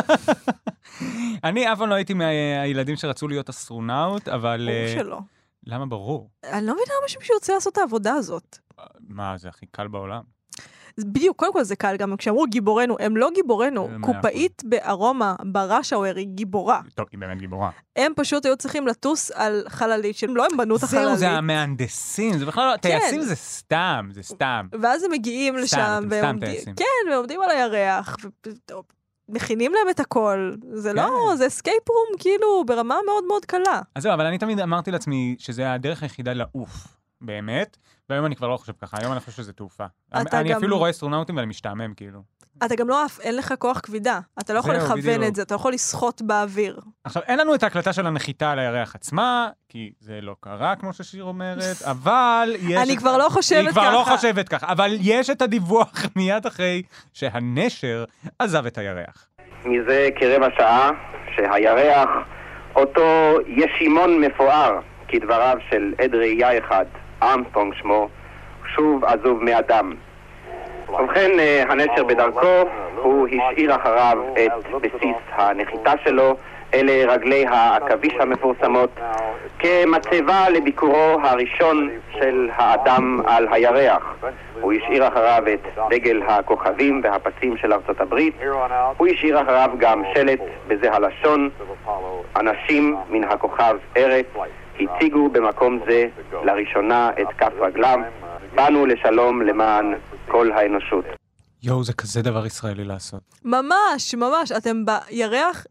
אני 1.43 1.73
אף 1.73 1.77
פעם 1.77 1.89
לא 1.89 1.95
הייתי 1.95 2.13
מהילדים 2.13 2.95
שרצו 2.95 3.27
להיות 3.27 3.49
אסטרונאוט, 3.49 4.27
אבל... 4.27 4.69
ברור 4.69 4.87
אה, 4.87 4.93
שלא. 5.03 5.17
למה 5.65 5.85
ברור? 5.85 6.29
אני 6.43 6.67
לא 6.67 6.73
מבינה 6.73 6.93
למה 6.99 7.07
שמישהו 7.07 7.33
ירצה 7.33 7.53
לעשות 7.53 7.73
את 7.73 7.77
העבודה 7.77 8.13
הזאת. 8.13 8.57
מה, 8.99 9.37
זה 9.37 9.49
הכי 9.49 9.65
קל 9.65 9.87
בעולם. 9.87 10.21
בדיוק, 10.99 11.37
קודם 11.37 11.53
כל 11.53 11.63
זה 11.63 11.75
קל, 11.75 11.95
גם 11.97 12.17
כשאמרו 12.17 12.45
גיבורנו, 12.45 12.95
הם 12.99 13.17
לא 13.17 13.29
גיבורנו. 13.35 13.89
קופאית 14.01 14.61
בארומה 14.65 15.35
בראשאוור 15.45 16.17
היא 16.17 16.27
גיבורה. 16.27 16.81
טוב, 16.95 17.05
היא 17.11 17.19
באמת 17.19 17.37
גיבורה. 17.37 17.69
הם 17.95 18.11
פשוט 18.15 18.45
היו 18.45 18.57
צריכים 18.57 18.87
לטוס 18.87 19.31
על 19.31 19.63
חללית, 19.67 20.15
שהם 20.15 20.35
לא 20.35 20.45
הם 20.51 20.57
בנו 20.57 20.75
את 20.75 20.83
החללית. 20.83 21.07
זהו, 21.07 21.17
זה 21.17 21.29
המהנדסים, 21.29 22.37
זה 22.37 22.45
בכלל 22.45 22.67
לא... 22.71 22.73
כן. 22.73 22.77
טייסים 22.77 23.21
זה 23.21 23.35
סתם, 23.35 24.09
זה 24.11 24.23
סתם. 24.23 24.67
ואז 24.81 25.03
הם 25.03 25.11
מגיעים 25.11 25.57
לשם, 25.57 25.77
אתם 25.99 26.07
והם 26.09 26.25
עומדים. 26.25 26.75
כן, 26.75 27.11
על 27.43 27.51
הירח, 27.51 28.15
מכינים 29.29 29.71
להם 29.73 29.89
את 29.89 29.99
הכל. 29.99 30.51
זה 30.73 30.93
לא, 30.93 31.01
כן. 31.01 31.37
זה 31.37 31.47
escape 31.47 31.89
room 31.89 32.19
כאילו 32.19 32.63
ברמה 32.65 32.97
מאוד 33.05 33.23
מאוד 33.27 33.45
קלה. 33.45 33.81
אז 33.95 34.03
זהו, 34.03 34.13
אבל 34.13 34.25
אני 34.25 34.37
תמיד 34.37 34.59
אמרתי 34.59 34.91
לעצמי 34.91 35.35
שזה 35.39 35.73
הדרך 35.73 36.03
היחידה 36.03 36.33
לעוף, 36.33 36.87
באמת, 37.21 37.77
והיום 38.09 38.25
אני 38.25 38.35
כבר 38.35 38.47
לא 38.47 38.57
חושב 38.57 38.73
ככה, 38.81 38.97
היום 39.01 39.11
אני 39.11 39.19
חושב 39.19 39.31
שזה 39.31 39.53
תעופה. 39.53 39.85
אני 40.13 40.49
גם- 40.49 40.57
אפילו 40.57 40.77
רואה 40.77 40.89
אסטרונאוטים 40.89 41.35
ואני 41.37 41.47
משתעמם, 41.47 41.93
כאילו. 41.93 42.19
אתה 42.65 42.75
גם 42.75 42.89
לא, 42.89 43.03
אין 43.21 43.35
לך 43.37 43.53
כוח 43.59 43.79
כבידה. 43.79 44.19
אתה 44.39 44.53
לא 44.53 44.59
יכול 44.59 44.75
זהו, 44.79 44.85
לכוון 44.85 44.99
בדיוק. 45.01 45.23
את 45.27 45.35
זה, 45.35 45.41
אתה 45.41 45.53
לא 45.53 45.59
יכול 45.59 45.73
לשחות 45.73 46.21
באוויר. 46.21 46.79
עכשיו, 47.03 47.23
אין 47.27 47.39
לנו 47.39 47.55
את 47.55 47.63
ההקלטה 47.63 47.93
של 47.93 48.07
הנחיתה 48.07 48.51
על 48.51 48.59
הירח 48.59 48.95
עצמה, 48.95 49.49
כי 49.69 49.91
זה 49.99 50.19
לא 50.21 50.35
קרה, 50.39 50.75
כמו 50.75 50.93
ששיר 50.93 51.23
אומרת, 51.23 51.61
אבל 51.91 52.53
יש... 52.59 52.77
אני 52.77 52.93
את- 52.93 52.97
כבר 52.99 53.17
לא 53.17 53.27
חושבת 53.29 53.59
היא 53.65 53.71
כבר 53.71 53.91
לא 53.93 54.01
ככה. 54.05 54.15
חושבת 54.15 54.49
ככה, 54.49 54.71
אבל 54.71 54.97
יש 55.01 55.29
את 55.29 55.41
הדיווח 55.41 55.91
מיד 56.15 56.45
אחרי 56.45 56.81
שהנשר 57.13 58.05
עזב 58.39 58.65
את 58.65 58.77
הירח. 58.77 59.27
מזה 59.65 60.09
כרבע 60.19 60.47
שעה 60.57 60.89
שהירח, 61.35 62.09
אותו 62.75 63.01
ישימון 63.47 64.21
מפואר, 64.21 64.79
כדבריו 65.07 65.57
של 65.69 65.93
עד 66.03 66.15
ראייה 66.15 66.57
אחד, 66.65 66.85
ארמסטרונג 67.23 67.73
שמו, 67.73 68.07
שוב 68.75 69.05
עזוב 69.05 69.43
מאדם. 69.43 69.93
ובכן, 70.89 71.39
אה, 71.39 71.63
הנשר 71.69 72.03
בדרכו, 72.03 72.63
הוא 72.95 73.27
השאיר 73.27 73.75
אחריו 73.75 74.17
את 74.33 74.81
בסיס 74.81 75.15
הנחיתה 75.31 75.93
שלו, 76.03 76.35
אלה 76.73 77.13
רגלי 77.13 77.45
העכביש 77.47 78.13
המפורסמות, 78.19 78.89
כמצבה 79.59 80.49
לביקורו 80.49 81.17
הראשון 81.23 81.89
של 82.19 82.49
האדם 82.55 83.21
על 83.25 83.47
הירח. 83.51 84.15
הוא 84.61 84.73
השאיר 84.73 85.07
אחריו 85.07 85.43
את 85.53 85.67
דגל 85.89 86.21
הכוכבים 86.27 87.01
והפסים 87.03 87.57
של 87.57 87.73
ארצות 87.73 88.01
הברית. 88.01 88.35
הוא 88.97 89.07
השאיר 89.07 89.41
אחריו 89.41 89.69
גם 89.77 90.03
שלט 90.13 90.39
בזה 90.67 90.91
הלשון, 90.91 91.49
אנשים 92.35 92.95
מן 93.09 93.23
הכוכב 93.23 93.75
ארץ 93.97 94.25
הציגו 94.87 95.29
במקום 95.29 95.79
זה 95.89 96.05
לראשונה 96.45 97.09
את 97.21 97.27
כף 97.37 97.53
רגלם. 97.61 98.01
באנו 98.55 98.85
לשלום 98.85 99.41
למען 99.41 99.93
כל 100.27 100.51
האנושות. 100.51 101.05
יואו, 101.63 101.83
זה 101.83 101.93
כזה 101.93 102.21
דבר 102.21 102.45
ישראלי 102.45 102.83
לעשות. 102.83 103.21
ממש, 103.45 104.15
ממש. 104.15 104.51
אתם 104.51 104.83
בירח 104.85 105.65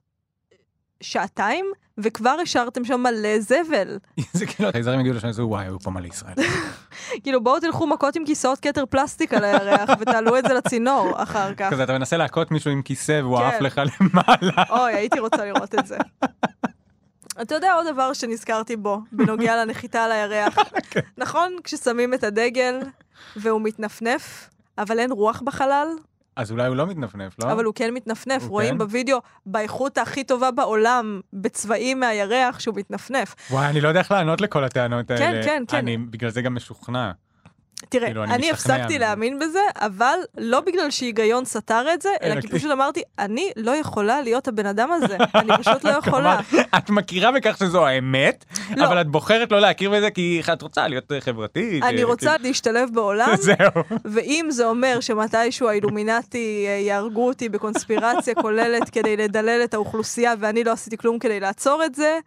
שעתיים, 1.02 1.66
וכבר 1.98 2.36
השארתם 2.42 2.84
שם 2.84 3.00
מלא 3.00 3.40
זבל. 3.40 3.98
זה 4.32 4.46
כאילו, 4.46 4.68
החייזרים 4.68 5.00
הגיעו 5.00 5.16
לשם, 5.16 5.32
זה 5.32 5.44
וואי, 5.44 5.64
היו 5.64 5.80
פה 5.80 5.90
מלא 5.90 6.06
ישראל. 6.06 6.34
כאילו, 7.22 7.42
בואו 7.42 7.60
תלכו 7.60 7.86
מכות 7.86 8.16
עם 8.16 8.24
כיסאות 8.24 8.58
כתר 8.60 8.86
פלסטיק 8.86 9.34
על 9.34 9.44
הירח, 9.44 9.90
ותעלו 10.00 10.38
את 10.38 10.44
זה 10.48 10.54
לצינור 10.54 11.22
אחר 11.22 11.54
כך. 11.54 11.70
כזה, 11.70 11.84
אתה 11.84 11.92
מנסה 11.92 12.16
להכות 12.16 12.50
מישהו 12.50 12.70
עם 12.70 12.82
כיסא 12.82 13.20
והוא 13.22 13.38
כן. 13.38 13.44
עף 13.44 13.60
לך 13.60 13.80
למעלה. 14.00 14.62
אוי, 14.70 14.94
הייתי 14.94 15.20
רוצה 15.20 15.44
לראות 15.44 15.74
את 15.74 15.86
זה. 15.86 15.96
אתה 17.42 17.54
יודע 17.54 17.72
עוד 17.72 17.86
דבר 17.92 18.12
שנזכרתי 18.12 18.76
בו, 18.76 19.00
בנוגע 19.12 19.56
לנחיתה 19.64 20.04
על 20.04 20.12
הירח. 20.12 20.58
כן. 20.90 21.00
נכון, 21.18 21.56
כששמים 21.64 22.14
את 22.14 22.24
הדגל 22.24 22.80
והוא 23.36 23.60
מתנפנף, 23.60 24.50
אבל 24.78 24.98
אין 24.98 25.12
רוח 25.12 25.42
בחלל? 25.44 25.88
אז 26.36 26.52
אולי 26.52 26.66
הוא 26.66 26.76
לא 26.76 26.86
מתנפנף, 26.86 27.36
לא? 27.44 27.52
אבל 27.52 27.64
הוא 27.64 27.74
כן 27.74 27.94
מתנפנף. 27.94 28.42
הוא 28.42 28.50
רואים 28.50 28.70
כן? 28.70 28.78
בווידאו, 28.78 29.18
באיכות 29.46 29.98
הכי 29.98 30.24
טובה 30.24 30.50
בעולם, 30.50 31.20
בצבעים 31.32 32.00
מהירח, 32.00 32.60
שהוא 32.60 32.74
מתנפנף. 32.76 33.34
וואי, 33.50 33.66
אני 33.66 33.80
לא 33.80 33.88
יודע 33.88 34.00
איך 34.00 34.10
לענות 34.10 34.40
לכל 34.40 34.64
הטענות 34.64 35.08
כן, 35.08 35.14
האלה. 35.14 35.42
כן, 35.42 35.62
כן. 35.68 35.76
אני 35.76 35.96
בגלל 35.96 36.30
זה 36.30 36.42
גם 36.42 36.54
משוכנע. 36.54 37.10
תראה, 37.88 38.06
כאילו, 38.06 38.24
אני 38.24 38.34
אני 38.34 38.50
הפסקתי 38.50 38.84
מזה. 38.86 38.98
להאמין 38.98 39.38
בזה, 39.38 39.60
אבל 39.76 40.18
לא 40.38 40.60
בגלל 40.60 40.90
שהיגיון 40.90 41.44
סתר 41.44 41.84
את 41.94 42.02
זה, 42.02 42.08
אלא 42.22 42.40
כי 42.40 42.48
פשוט 42.48 42.70
אמרתי, 42.70 43.02
אני 43.18 43.50
לא 43.56 43.76
יכולה 43.76 44.22
להיות 44.22 44.48
הבן 44.48 44.66
אדם 44.66 44.92
הזה. 44.92 45.16
אני 45.34 45.50
פשוט 45.58 45.84
לא 45.84 45.90
יכולה. 46.06 46.40
את 46.78 46.90
מכירה 46.90 47.32
בכך 47.32 47.58
שזו 47.58 47.86
האמת, 47.86 48.44
לא. 48.76 48.86
אבל 48.86 49.00
את 49.00 49.06
בוחרת 49.06 49.52
לא 49.52 49.60
להכיר 49.60 49.90
בזה 49.90 50.10
כי 50.10 50.42
את 50.52 50.62
רוצה 50.62 50.88
להיות 50.88 51.12
אה, 51.12 51.20
חברתית. 51.20 51.82
אני 51.82 52.00
אה, 52.02 52.06
רוצה 52.06 52.34
להשתלב 52.40 52.88
בעולם. 52.92 53.34
ואם 54.14 54.46
זה 54.50 54.66
אומר 54.66 55.00
שמתישהו 55.00 55.68
האילומינטי 55.68 56.64
אה, 56.68 56.72
יהרגו 56.72 57.26
אותי 57.26 57.48
בקונספירציה 57.48 58.34
כוללת 58.34 58.90
כדי 58.90 59.16
לדלל 59.16 59.60
את 59.64 59.74
האוכלוסייה 59.74 60.34
ואני 60.38 60.64
לא 60.64 60.72
עשיתי 60.72 60.96
כלום 60.96 61.18
כדי 61.18 61.40
לעצור 61.40 61.84
את 61.84 61.94
זה, 61.94 62.18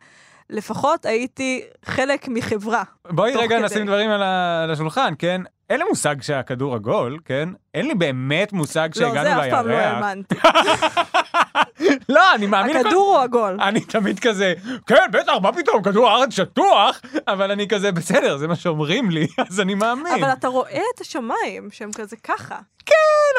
לפחות 0.49 1.05
הייתי 1.05 1.61
חלק 1.85 2.27
מחברה. 2.27 2.83
בואי 3.09 3.33
רגע 3.35 3.55
כדי. 3.57 3.65
נשים 3.65 3.85
דברים 3.87 4.09
על 4.09 4.23
ה- 4.23 4.61
על 4.63 4.71
השולחן, 4.71 5.13
כן? 5.19 5.41
אין 5.69 5.79
לי 5.79 5.85
מושג 5.89 6.21
שהכדור 6.21 6.75
עגול, 6.75 7.17
כן? 7.25 7.49
אין 7.73 7.87
לי 7.87 7.95
באמת 7.95 8.53
מושג 8.53 8.89
לא, 8.95 8.99
שהגענו 8.99 9.29
לירח. 9.29 9.35
זה 9.43 9.45
אף 9.45 9.51
פעם 9.51 9.67
לא 9.67 9.75
האמנתי. 9.75 10.35
לא, 12.09 12.35
אני 12.35 12.45
מאמין... 12.45 12.77
הכדור 12.77 13.15
הוא 13.15 13.23
עגול. 13.23 13.57
אני 13.61 13.79
תמיד 13.79 14.19
כזה, 14.19 14.53
כן, 14.87 15.05
בטח, 15.11 15.33
מה 15.41 15.53
פתאום, 15.53 15.83
כדור 15.83 16.09
הארץ 16.09 16.33
שטוח, 16.33 17.01
אבל 17.27 17.51
אני 17.51 17.67
כזה, 17.67 17.91
בסדר, 17.91 18.37
זה 18.37 18.47
מה 18.47 18.55
שאומרים 18.55 19.09
לי, 19.11 19.27
אז 19.49 19.59
אני 19.59 19.75
מאמין. 19.75 20.13
אבל 20.23 20.33
אתה 20.33 20.47
רואה 20.47 20.81
את 20.95 21.01
השמיים 21.01 21.69
שהם 21.71 21.91
כזה 21.95 22.15
ככה. 22.23 22.55
כן, 22.85 22.93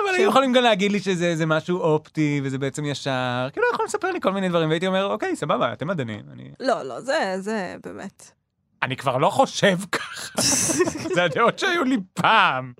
אבל 0.05 0.15
היו 0.15 0.29
יכולים 0.29 0.53
גם 0.53 0.63
להגיד 0.63 0.93
לי 0.93 1.01
שזה 1.01 1.47
משהו 1.47 1.81
אופטי, 1.81 2.41
וזה 2.45 2.59
בעצם 2.59 2.85
ישר, 2.85 3.49
כאילו, 3.53 3.67
יכולים 3.73 3.87
לספר 3.87 4.11
לי 4.11 4.21
כל 4.21 4.33
מיני 4.33 4.49
דברים, 4.49 4.69
והייתי 4.69 4.87
אומר, 4.87 5.05
אוקיי, 5.07 5.37
סבבה, 5.37 5.73
אתם 5.73 5.89
מדענים. 5.89 6.21
לא, 6.61 6.83
לא, 6.83 7.01
זה, 7.01 7.35
זה 7.39 7.77
באמת. 7.87 8.31
אני 8.83 8.97
כבר 8.97 9.17
לא 9.19 9.31
חושב 9.31 9.79
ככה. 9.93 10.43
זה 11.15 11.25
הדעות 11.25 11.59
שהיו 11.59 11.85
לי 11.85 11.97
פעם. 12.15 12.73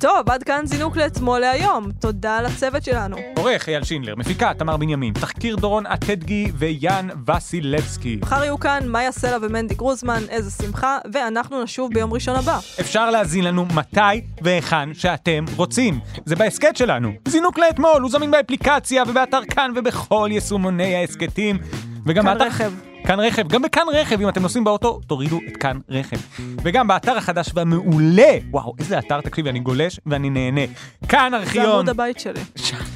טוב, 0.00 0.30
עד 0.30 0.42
כאן 0.42 0.66
זינוק 0.66 0.96
לאתמול 0.96 1.40
להיום. 1.40 1.90
תודה 2.00 2.42
לצוות 2.42 2.84
שלנו. 2.84 3.16
עורך 3.36 3.68
אייל 3.68 3.84
שינדלר, 3.84 4.14
מפיקה 4.16 4.54
תמר 4.54 4.76
בנימין, 4.76 5.12
תחקיר 5.12 5.56
דורון 5.56 5.86
אטדגי 5.86 6.52
ויאן 6.54 7.08
וסילבסקי. 7.30 8.18
מחר 8.22 8.44
יהיו 8.44 8.58
כאן 8.60 8.88
מאיה 8.88 9.12
סלע 9.12 9.36
ומנדי 9.42 9.74
גרוזמן, 9.74 10.22
איזה 10.28 10.50
שמחה, 10.50 10.98
ואנחנו 11.12 11.62
נשוב 11.62 11.94
ביום 11.94 12.12
ראשון 12.12 12.36
הבא. 12.36 12.58
אפשר 12.80 13.10
להזין 13.10 13.44
לנו 13.44 13.66
מתי 13.74 14.20
והיכן 14.42 14.94
שאתם 14.94 15.44
רוצים. 15.56 16.00
זה 16.24 16.36
בהסכת 16.36 16.76
שלנו. 16.76 17.12
זינוק 17.28 17.58
לאתמול, 17.58 18.02
הוא 18.02 18.10
זמין 18.10 18.30
באפליקציה 18.30 19.02
ובאתר 19.08 19.40
כאן 19.50 19.72
ובכל 19.76 20.28
יישומוני 20.32 20.96
ההסכתים. 20.96 21.58
וגם 22.06 22.24
כאן 22.24 22.38
באתר... 22.38 22.46
רכב. 22.46 22.72
כאן 23.08 23.20
רכב, 23.20 23.48
גם 23.48 23.62
בכאן 23.62 23.82
רכב, 23.92 24.20
אם 24.20 24.28
אתם 24.28 24.42
נוסעים 24.42 24.64
באוטו, 24.64 25.00
תורידו 25.06 25.38
את 25.48 25.56
כאן 25.56 25.78
רכב. 25.88 26.16
וגם 26.62 26.88
באתר 26.88 27.16
החדש 27.16 27.50
והמעולה, 27.54 28.32
וואו, 28.50 28.74
איזה 28.78 28.98
אתר, 28.98 29.20
תקשיבי, 29.20 29.50
אני 29.50 29.60
גולש 29.60 30.00
ואני 30.06 30.30
נהנה. 30.30 30.60
כאן 31.08 31.30
זה 31.30 31.36
ארכיון, 31.36 31.66
עמוד 31.66 31.88
הבית 31.88 32.18
שלי. 32.20 32.40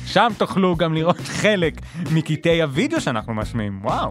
שם 0.07 0.29
תוכלו 0.38 0.77
גם 0.77 0.94
לראות 0.94 1.20
חלק 1.20 1.75
מקטעי 2.11 2.62
הוידאו 2.62 3.01
שאנחנו 3.01 3.35
משמיעים, 3.35 3.81
וואו. 3.85 4.11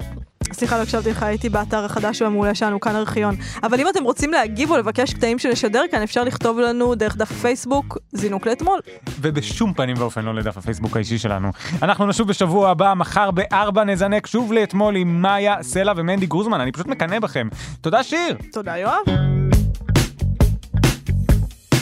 סליחה, 0.54 0.78
לא 0.78 0.82
הקשבתי 0.82 1.10
לך, 1.10 1.24
הייתי 1.24 1.50
באתר 1.50 1.86
החדש 1.86 2.22
והמעולה 2.22 2.56
שלנו, 2.56 2.80
כאן 2.80 2.96
ארכיון. 2.96 3.36
אבל 3.64 3.80
אם 3.80 3.90
אתם 3.90 4.04
רוצים 4.04 4.32
להגיב 4.32 4.72
או 4.72 4.78
לבקש 4.78 5.14
קטעים 5.14 5.40
שנשדר 5.40 5.84
כאן, 5.92 6.02
אפשר 6.02 6.24
לכתוב 6.24 6.60
לנו 6.60 6.96
דרך 6.96 7.18
דף 7.18 7.32
הפייסבוק, 7.32 7.98
זינוק 8.14 8.48
לאתמול. 8.48 8.80
ובשום 9.22 9.74
פנים 9.74 9.96
ואופן 10.00 10.26
לא 10.26 10.36
לדף 10.36 10.58
הפייסבוק 10.58 10.96
האישי 10.96 11.18
שלנו. 11.18 11.52
אנחנו 11.82 12.08
נשוב 12.08 12.28
בשבוע 12.28 12.70
הבא, 12.70 12.94
מחר 12.94 13.32
בארבע 13.32 13.84
נזנק 13.84 14.28
שוב 14.28 14.54
לאתמול 14.54 14.96
עם 14.96 15.22
מאיה, 15.22 15.56
סלע 15.62 15.94
ומנדי 15.96 16.26
גרוזמן, 16.26 16.62
אני 16.62 16.72
פשוט 16.72 16.88
מקנא 16.88 17.20
בכם. 17.20 17.48
תודה 17.82 18.04
שיר! 18.04 18.38
תודה 18.52 18.78
יואב. 18.78 19.04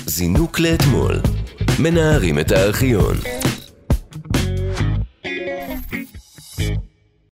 זינוק 0.06 0.60
לאתמול. 0.60 1.20
מנערים 1.80 2.40
את 2.40 2.52
הארכיון. 2.52 3.16